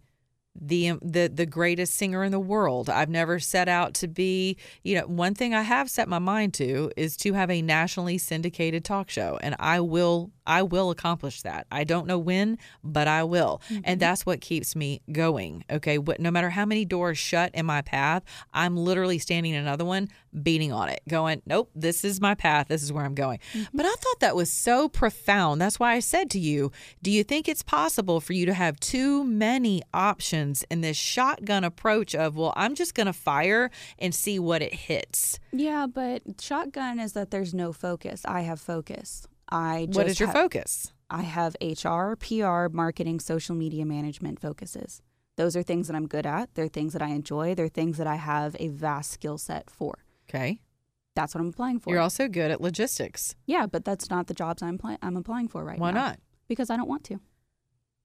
the 0.59 0.89
um, 0.89 0.99
the 1.01 1.27
the 1.27 1.45
greatest 1.45 1.95
singer 1.95 2.23
in 2.23 2.31
the 2.31 2.39
world. 2.39 2.89
I've 2.89 3.09
never 3.09 3.39
set 3.39 3.67
out 3.67 3.93
to 3.95 4.07
be, 4.07 4.57
you 4.83 4.95
know, 4.95 5.07
one 5.07 5.35
thing 5.35 5.53
I 5.53 5.61
have 5.61 5.89
set 5.89 6.07
my 6.07 6.19
mind 6.19 6.53
to 6.55 6.91
is 6.97 7.15
to 7.17 7.33
have 7.33 7.49
a 7.49 7.61
nationally 7.61 8.17
syndicated 8.17 8.83
talk 8.83 9.09
show 9.09 9.37
and 9.41 9.55
I 9.59 9.79
will 9.79 10.31
I 10.47 10.63
will 10.63 10.89
accomplish 10.89 11.41
that. 11.43 11.67
I 11.71 11.83
don't 11.83 12.07
know 12.07 12.17
when, 12.17 12.57
but 12.83 13.07
I 13.07 13.23
will. 13.23 13.61
And 13.69 13.83
mm-hmm. 13.83 13.97
that's 13.99 14.25
what 14.25 14.41
keeps 14.41 14.75
me 14.75 15.01
going. 15.11 15.65
Okay, 15.69 15.97
what 15.97 16.19
no 16.19 16.31
matter 16.31 16.49
how 16.49 16.65
many 16.65 16.85
doors 16.85 17.17
shut 17.17 17.53
in 17.53 17.65
my 17.65 17.81
path, 17.81 18.23
I'm 18.53 18.77
literally 18.77 19.19
standing 19.19 19.53
in 19.53 19.61
another 19.61 19.85
one, 19.85 20.07
beating 20.41 20.71
on 20.71 20.89
it, 20.89 21.01
going, 21.07 21.41
"Nope, 21.45 21.69
this 21.75 22.03
is 22.05 22.21
my 22.21 22.33
path. 22.33 22.69
This 22.69 22.81
is 22.81 22.93
where 22.93 23.03
I'm 23.03 23.13
going." 23.13 23.39
Mm-hmm. 23.53 23.77
But 23.77 23.85
I 23.85 23.93
thought 23.95 24.19
that 24.21 24.35
was 24.35 24.51
so 24.51 24.87
profound. 24.87 25.61
That's 25.61 25.79
why 25.79 25.93
I 25.93 25.99
said 25.99 26.29
to 26.31 26.39
you, 26.39 26.71
"Do 27.03 27.11
you 27.11 27.23
think 27.23 27.47
it's 27.47 27.63
possible 27.63 28.21
for 28.21 28.33
you 28.33 28.45
to 28.45 28.53
have 28.53 28.79
too 28.79 29.25
many 29.25 29.83
options 29.93 30.63
in 30.71 30.81
this 30.81 30.97
shotgun 30.97 31.65
approach 31.65 32.15
of, 32.15 32.37
well, 32.37 32.53
I'm 32.55 32.73
just 32.73 32.95
going 32.95 33.07
to 33.07 33.13
fire 33.13 33.69
and 33.99 34.15
see 34.15 34.39
what 34.39 34.61
it 34.61 34.73
hits?" 34.73 35.39
Yeah, 35.51 35.87
but 35.87 36.21
shotgun 36.39 36.99
is 36.99 37.13
that 37.13 37.31
there's 37.31 37.53
no 37.53 37.73
focus. 37.73 38.21
I 38.25 38.41
have 38.41 38.61
focus. 38.61 39.27
I 39.49 39.85
just 39.87 39.97
what 39.97 40.07
is 40.07 40.19
your 40.19 40.27
ha- 40.27 40.33
focus? 40.33 40.93
I 41.09 41.21
have 41.21 41.55
HR, 41.61 42.15
PR, 42.15 42.67
marketing, 42.69 43.19
social 43.19 43.55
media 43.55 43.85
management 43.85 44.39
focuses. 44.39 45.01
Those 45.37 45.55
are 45.55 45.63
things 45.63 45.87
that 45.87 45.95
I'm 45.95 46.07
good 46.07 46.25
at. 46.25 46.53
They're 46.55 46.67
things 46.67 46.93
that 46.93 47.01
I 47.01 47.09
enjoy. 47.09 47.55
They're 47.55 47.67
things 47.67 47.97
that 47.97 48.07
I 48.07 48.15
have 48.15 48.55
a 48.59 48.67
vast 48.69 49.11
skill 49.11 49.37
set 49.37 49.69
for. 49.69 49.99
Okay. 50.29 50.59
That's 51.15 51.33
what 51.33 51.41
I'm 51.41 51.49
applying 51.49 51.79
for. 51.79 51.91
You're 51.91 52.01
also 52.01 52.27
good 52.27 52.51
at 52.51 52.61
logistics. 52.61 53.35
yeah, 53.45 53.65
but 53.65 53.85
that's 53.85 54.09
not 54.09 54.27
the 54.27 54.33
jobs 54.33 54.61
I'm 54.61 54.77
pla- 54.77 54.97
I'm 55.01 55.15
applying 55.17 55.47
for 55.47 55.63
right 55.63 55.79
Why 55.79 55.91
now. 55.91 55.99
Why 55.99 56.07
not? 56.09 56.19
Because 56.47 56.69
I 56.69 56.77
don't 56.77 56.87
want 56.89 57.03
to. 57.05 57.19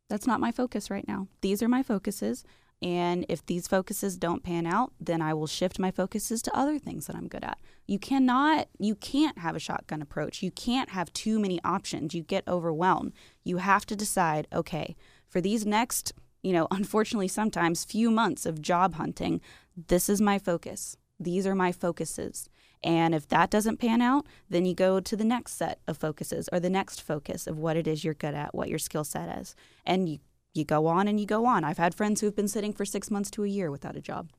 That's 0.08 0.26
not 0.26 0.40
my 0.40 0.52
focus 0.52 0.90
right 0.90 1.06
now. 1.08 1.28
These 1.40 1.62
are 1.62 1.68
my 1.68 1.82
focuses. 1.82 2.44
And 2.82 3.24
if 3.28 3.46
these 3.46 3.68
focuses 3.68 4.16
don't 4.16 4.42
pan 4.42 4.66
out, 4.66 4.92
then 5.00 5.22
I 5.22 5.34
will 5.34 5.46
shift 5.46 5.78
my 5.78 5.92
focuses 5.92 6.42
to 6.42 6.56
other 6.56 6.80
things 6.80 7.06
that 7.06 7.14
I'm 7.14 7.28
good 7.28 7.44
at. 7.44 7.58
You 7.86 8.00
cannot, 8.00 8.68
you 8.78 8.96
can't 8.96 9.38
have 9.38 9.54
a 9.54 9.60
shotgun 9.60 10.02
approach. 10.02 10.42
You 10.42 10.50
can't 10.50 10.90
have 10.90 11.12
too 11.12 11.38
many 11.38 11.60
options. 11.64 12.12
You 12.12 12.24
get 12.24 12.46
overwhelmed. 12.48 13.12
You 13.44 13.58
have 13.58 13.86
to 13.86 13.96
decide, 13.96 14.48
okay, 14.52 14.96
for 15.28 15.40
these 15.40 15.64
next, 15.64 16.12
you 16.42 16.52
know, 16.52 16.66
unfortunately, 16.72 17.28
sometimes 17.28 17.84
few 17.84 18.10
months 18.10 18.44
of 18.46 18.60
job 18.60 18.94
hunting, 18.94 19.40
this 19.86 20.08
is 20.08 20.20
my 20.20 20.38
focus. 20.38 20.96
These 21.20 21.46
are 21.46 21.54
my 21.54 21.70
focuses. 21.70 22.48
And 22.84 23.14
if 23.14 23.28
that 23.28 23.48
doesn't 23.48 23.76
pan 23.76 24.02
out, 24.02 24.26
then 24.50 24.64
you 24.64 24.74
go 24.74 24.98
to 24.98 25.16
the 25.16 25.24
next 25.24 25.52
set 25.52 25.78
of 25.86 25.96
focuses 25.96 26.48
or 26.52 26.58
the 26.58 26.68
next 26.68 27.00
focus 27.00 27.46
of 27.46 27.58
what 27.58 27.76
it 27.76 27.86
is 27.86 28.02
you're 28.02 28.12
good 28.12 28.34
at, 28.34 28.54
what 28.56 28.68
your 28.68 28.80
skill 28.80 29.04
set 29.04 29.38
is. 29.38 29.54
And 29.86 30.08
you, 30.08 30.18
you 30.54 30.64
go 30.64 30.86
on 30.86 31.08
and 31.08 31.18
you 31.18 31.26
go 31.26 31.46
on. 31.46 31.64
I've 31.64 31.78
had 31.78 31.94
friends 31.94 32.20
who've 32.20 32.34
been 32.36 32.48
sitting 32.48 32.72
for 32.72 32.84
six 32.84 33.10
months 33.10 33.30
to 33.32 33.44
a 33.44 33.48
year 33.48 33.70
without 33.70 33.96
a 33.96 34.00
job, 34.00 34.30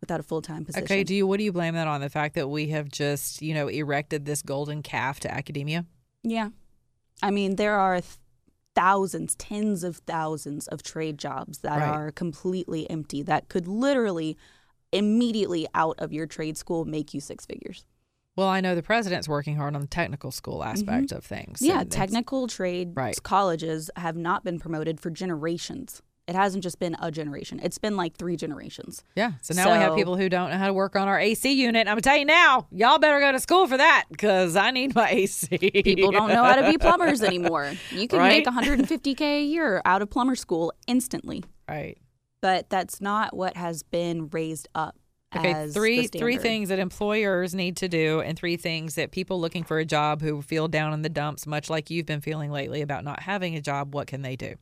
without 0.00 0.20
a 0.20 0.22
full 0.22 0.42
time 0.42 0.64
position. 0.64 0.84
Okay, 0.84 1.04
do 1.04 1.14
you 1.14 1.26
what 1.26 1.38
do 1.38 1.44
you 1.44 1.52
blame 1.52 1.74
that 1.74 1.86
on? 1.88 2.00
The 2.00 2.10
fact 2.10 2.34
that 2.34 2.48
we 2.48 2.68
have 2.68 2.88
just, 2.90 3.40
you 3.42 3.54
know, 3.54 3.68
erected 3.68 4.24
this 4.26 4.42
golden 4.42 4.82
calf 4.82 5.20
to 5.20 5.32
academia? 5.32 5.84
yeah. 6.22 6.50
I 7.22 7.30
mean, 7.30 7.56
there 7.56 7.78
are 7.78 8.02
th- 8.02 8.18
thousands, 8.74 9.34
tens 9.36 9.82
of 9.82 9.96
thousands 10.06 10.68
of 10.68 10.82
trade 10.82 11.16
jobs 11.16 11.60
that 11.60 11.78
Right. 11.78 11.88
are 11.88 12.10
completely 12.12 12.88
empty 12.90 13.22
that 13.22 13.48
could 13.48 13.66
literally 13.66 14.36
immediately 14.92 15.66
out 15.74 15.98
of 15.98 16.12
your 16.12 16.26
trade 16.26 16.58
school 16.58 16.84
make 16.84 17.14
you 17.14 17.20
six 17.22 17.46
figures. 17.46 17.86
Well, 18.36 18.48
I 18.48 18.60
know 18.60 18.74
the 18.74 18.82
president's 18.82 19.28
working 19.28 19.56
hard 19.56 19.74
on 19.74 19.80
the 19.80 19.86
technical 19.86 20.30
school 20.30 20.62
aspect 20.62 21.10
of 21.10 21.24
things. 21.24 21.60
Mm-hmm. 21.60 21.64
Yeah, 21.78 21.84
technical 21.84 22.46
trade 22.46 22.92
Right. 22.94 23.20
colleges 23.22 23.90
have 23.96 24.16
not 24.16 24.44
been 24.44 24.58
promoted 24.58 25.00
for 25.00 25.08
generations. 25.10 26.02
It 26.28 26.34
hasn't 26.34 26.64
just 26.64 26.80
been 26.80 26.96
a 27.00 27.12
generation. 27.12 27.60
It's 27.62 27.78
been 27.78 27.96
like 27.96 28.16
three 28.16 28.36
generations. 28.36 29.04
Yeah. 29.14 29.32
So 29.42 29.54
now 29.54 29.70
we 29.72 29.78
have 29.78 29.94
people 29.94 30.16
who 30.16 30.28
don't 30.28 30.50
know 30.50 30.58
how 30.58 30.66
to 30.66 30.72
work 30.72 30.96
on 30.96 31.06
our 31.06 31.20
AC 31.20 31.52
unit. 31.52 31.86
I'm 31.86 31.92
gonna 31.92 32.00
tell 32.00 32.16
you 32.16 32.24
now, 32.24 32.66
y'all 32.72 32.98
better 32.98 33.20
go 33.20 33.30
to 33.30 33.38
school 33.38 33.68
for 33.68 33.76
that 33.76 34.06
because 34.10 34.56
I 34.56 34.72
need 34.72 34.92
my 34.94 35.08
AC. 35.08 35.56
People 35.56 36.10
don't 36.10 36.28
know 36.28 36.42
how 36.42 36.56
to 36.56 36.68
be 36.68 36.78
plumbers 36.80 37.22
anymore. 37.22 37.72
You 37.92 38.08
can 38.08 38.18
Right? 38.18 38.44
make 38.44 38.46
150k 38.46 39.20
a 39.20 39.44
year 39.44 39.80
out 39.84 40.02
of 40.02 40.10
plumber 40.10 40.34
school 40.34 40.72
instantly. 40.88 41.44
Right. 41.68 41.96
But 42.40 42.70
that's 42.70 43.00
not 43.00 43.34
what 43.36 43.56
has 43.56 43.84
been 43.84 44.28
raised 44.28 44.66
up. 44.74 44.96
Okay, 45.34 45.52
three 45.74 46.06
three 46.06 46.34
things 46.42 46.68
that 46.68 46.78
employers 46.78 47.54
need 47.54 47.76
to 47.78 47.88
do, 47.88 48.20
and 48.20 48.38
three 48.38 48.56
things 48.56 48.94
that 48.94 49.10
people 49.10 49.40
looking 49.40 49.64
for 49.64 49.78
a 49.78 49.84
job 49.84 50.22
who 50.22 50.40
feel 50.40 50.68
down 50.68 50.92
in 50.92 51.02
the 51.02 51.08
dumps, 51.08 51.46
much 51.46 51.68
like 51.68 51.90
you've 51.90 52.06
been 52.06 52.20
feeling 52.20 52.50
lately 52.50 52.80
about 52.80 53.04
not 53.04 53.20
having 53.20 53.56
a 53.56 53.60
job. 53.60 53.94
What 53.94 54.06
can 54.06 54.22
they 54.22 54.36
do? 54.36 54.54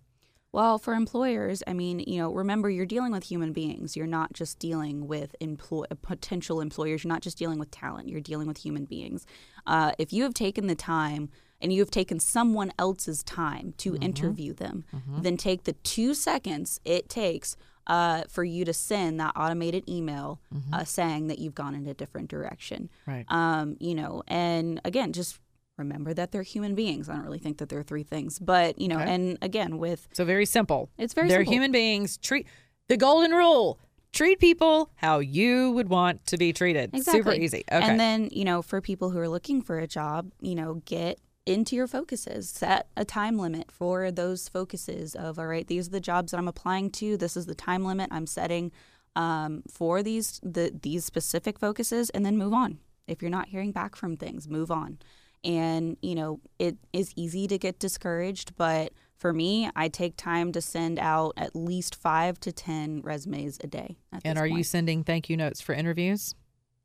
Well, 0.52 0.78
for 0.78 0.94
employers, 0.94 1.64
I 1.66 1.72
mean, 1.72 1.98
you 1.98 2.18
know, 2.18 2.32
remember 2.32 2.70
you're 2.70 2.86
dealing 2.86 3.10
with 3.10 3.24
human 3.24 3.52
beings. 3.52 3.96
You're 3.96 4.06
not 4.06 4.32
just 4.32 4.60
dealing 4.60 5.08
with 5.08 5.34
employ- 5.40 5.86
potential 6.00 6.60
employers. 6.60 7.02
You're 7.02 7.12
not 7.12 7.22
just 7.22 7.36
dealing 7.36 7.58
with 7.58 7.72
talent. 7.72 8.08
You're 8.08 8.20
dealing 8.20 8.46
with 8.46 8.58
human 8.58 8.84
beings. 8.84 9.26
Uh, 9.66 9.92
if 9.98 10.12
you 10.12 10.22
have 10.22 10.32
taken 10.32 10.68
the 10.68 10.76
time 10.76 11.28
and 11.60 11.72
you 11.72 11.80
have 11.80 11.90
taken 11.90 12.20
someone 12.20 12.72
else's 12.78 13.24
time 13.24 13.74
to 13.78 13.96
interview 13.96 14.52
them, 14.54 14.84
then 15.18 15.36
take 15.36 15.64
the 15.64 15.72
two 15.72 16.14
seconds 16.14 16.80
it 16.84 17.08
takes 17.08 17.56
uh, 17.86 18.22
for 18.28 18.44
you 18.44 18.64
to 18.64 18.72
send 18.72 19.20
that 19.20 19.32
automated 19.36 19.88
email 19.88 20.40
uh, 20.72 20.84
saying 20.84 21.26
that 21.28 21.38
you've 21.38 21.54
gone 21.54 21.74
in 21.74 21.86
a 21.86 21.94
different 21.94 22.28
direction. 22.28 22.88
Right. 23.06 23.24
Um, 23.28 23.76
you 23.80 23.94
know, 23.94 24.22
and 24.26 24.80
again, 24.84 25.12
just 25.12 25.38
remember 25.76 26.14
that 26.14 26.30
they're 26.32 26.42
human 26.42 26.74
beings. 26.74 27.08
I 27.08 27.14
don't 27.14 27.24
really 27.24 27.38
think 27.38 27.58
that 27.58 27.68
there 27.68 27.78
are 27.78 27.82
three 27.84 28.04
things, 28.04 28.38
but 28.38 28.78
you 28.78 28.88
know, 28.88 29.00
Okay. 29.00 29.12
and 29.14 29.38
again, 29.42 29.78
with 29.78 30.08
So 30.12 30.24
very 30.24 30.46
simple. 30.46 30.88
it's 30.98 31.14
very 31.14 31.28
They're 31.28 31.40
simple. 31.40 31.52
human 31.52 31.72
beings. 31.72 32.16
Treat 32.16 32.46
the 32.88 32.96
golden 32.96 33.32
rule. 33.32 33.78
Treat 34.12 34.38
people 34.38 34.90
how 34.94 35.18
you 35.18 35.72
would 35.72 35.88
want 35.88 36.24
to 36.26 36.36
be 36.36 36.52
treated. 36.52 36.90
Exactly. 36.94 37.20
Super 37.20 37.32
easy. 37.32 37.64
Okay. 37.72 37.84
And 37.84 37.98
then, 37.98 38.28
you 38.30 38.44
know, 38.44 38.62
for 38.62 38.80
people 38.80 39.10
who 39.10 39.18
are 39.18 39.28
looking 39.28 39.60
for 39.60 39.80
a 39.80 39.88
job, 39.88 40.30
you 40.40 40.54
know, 40.54 40.74
get 40.84 41.18
into 41.46 41.76
your 41.76 41.86
focuses. 41.86 42.48
Set 42.48 42.88
a 42.96 43.04
time 43.04 43.38
limit 43.38 43.70
for 43.70 44.10
those 44.10 44.48
focuses 44.48 45.14
of, 45.14 45.38
all 45.38 45.46
right, 45.46 45.66
these 45.66 45.88
are 45.88 45.92
the 45.92 46.00
jobs 46.00 46.30
that 46.30 46.38
I'm 46.38 46.48
applying 46.48 46.90
to. 46.92 47.16
This 47.16 47.36
is 47.36 47.46
the 47.46 47.54
time 47.54 47.84
limit 47.84 48.08
I'm 48.10 48.26
setting 48.26 48.72
um, 49.16 49.62
for 49.70 50.02
these 50.02 50.40
the 50.42 50.72
these 50.82 51.04
specific 51.04 51.58
focuses, 51.58 52.10
and 52.10 52.24
then 52.26 52.36
move 52.36 52.52
on. 52.52 52.78
If 53.06 53.22
you're 53.22 53.30
not 53.30 53.48
hearing 53.48 53.72
back 53.72 53.96
from 53.96 54.16
things, 54.16 54.48
move 54.48 54.70
on. 54.70 54.98
And 55.44 55.96
you 56.00 56.14
know, 56.14 56.40
it 56.58 56.76
is 56.92 57.12
easy 57.16 57.46
to 57.48 57.58
get 57.58 57.78
discouraged, 57.78 58.56
but 58.56 58.92
for 59.16 59.32
me, 59.32 59.70
I 59.76 59.88
take 59.88 60.16
time 60.16 60.52
to 60.52 60.60
send 60.60 60.98
out 60.98 61.34
at 61.36 61.54
least 61.54 61.94
five 61.94 62.40
to 62.40 62.52
ten 62.52 63.02
resumes 63.02 63.58
a 63.62 63.66
day. 63.66 63.96
And 64.24 64.38
are 64.38 64.46
you 64.46 64.64
sending 64.64 65.04
thank 65.04 65.30
you 65.30 65.36
notes 65.36 65.60
for 65.60 65.74
interviews? 65.74 66.34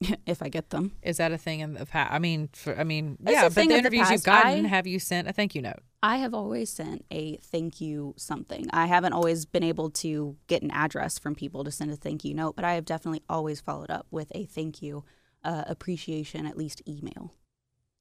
if 0.26 0.42
I 0.42 0.50
get 0.50 0.70
them? 0.70 0.94
Is 1.02 1.18
that 1.18 1.32
a 1.32 1.38
thing 1.38 1.60
in 1.60 1.74
the 1.74 1.86
past? 1.86 2.12
I 2.14 2.20
mean, 2.20 2.50
for, 2.54 2.78
I 2.78 2.84
mean, 2.84 3.18
It's 3.22 3.32
yeah. 3.32 3.44
But 3.44 3.56
the 3.56 3.62
of 3.62 3.68
the 3.70 3.76
interviews 3.78 4.10
you've 4.10 4.24
gotten, 4.24 4.66
I- 4.66 4.70
have 4.70 4.88
you 4.88 5.00
sent 5.00 5.28
a 5.28 5.34
thank 5.34 5.56
you 5.56 5.62
note? 5.62 5.80
I 6.02 6.18
have 6.18 6.34
always 6.34 6.70
sent 6.70 7.04
a 7.12 7.36
thank 7.38 7.82
you 7.82 8.14
something. 8.18 8.68
I 8.72 8.86
haven't 8.86 9.12
always 9.12 9.46
been 9.46 9.64
able 9.64 9.90
to 9.92 10.38
get 10.48 10.62
an 10.62 10.72
address 10.72 11.20
from 11.20 11.36
people 11.36 11.66
to 11.66 11.72
send 11.72 11.92
a 11.92 11.98
thank 11.98 12.24
you 12.24 12.34
note, 12.34 12.56
but 12.56 12.64
I 12.64 12.76
have 12.76 12.86
definitely 12.86 13.22
always 13.28 13.60
followed 13.60 13.90
up 13.92 14.08
with 14.10 14.32
a 14.34 14.46
thank 14.46 14.82
you 14.82 15.04
uh, 15.44 15.66
appreciation, 15.68 16.46
at 16.46 16.58
least 16.58 16.82
email. 16.88 17.34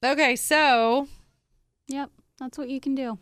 Okay, 0.04 0.36
so 0.36 1.08
Yep, 1.88 2.10
that's 2.38 2.56
what 2.56 2.68
you 2.68 2.78
can 2.80 2.94
do. 2.94 3.18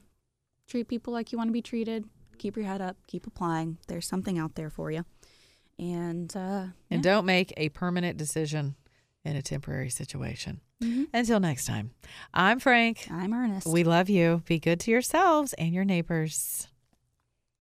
Treat 0.69 0.89
people 0.89 1.12
like 1.12 1.33
you 1.33 1.39
want 1.39 1.49
to 1.49 1.53
be 1.53 1.62
treated. 1.62 2.05
Keep 2.37 2.57
your 2.57 2.67
head 2.67 2.83
up. 2.83 2.99
Keep 3.07 3.27
applying. 3.27 3.79
There's 3.89 4.07
something 4.07 4.39
out 4.39 4.57
there 4.57 4.69
for 4.69 4.91
you. 4.91 5.07
And 5.79 6.35
uh, 6.37 6.67
and 6.91 7.03
don't 7.03 7.27
make 7.27 7.53
a 7.57 7.69
permanent 7.69 8.17
decision 8.17 8.77
in 9.25 9.37
a 9.37 9.43
temporary 9.43 9.91
situation. 9.91 10.61
Mhm. 10.83 11.07
Until 11.12 11.41
next 11.41 11.67
time, 11.67 11.91
I'm 12.33 12.61
Frank. 12.61 13.09
I'm 13.11 13.33
Ernest. 13.35 13.67
We 13.67 13.85
love 13.85 14.09
you. 14.09 14.43
Be 14.47 14.59
good 14.59 14.81
to 14.81 14.91
yourselves 14.91 15.53
and 15.55 15.75
your 15.75 15.85
neighbors. 15.85 16.69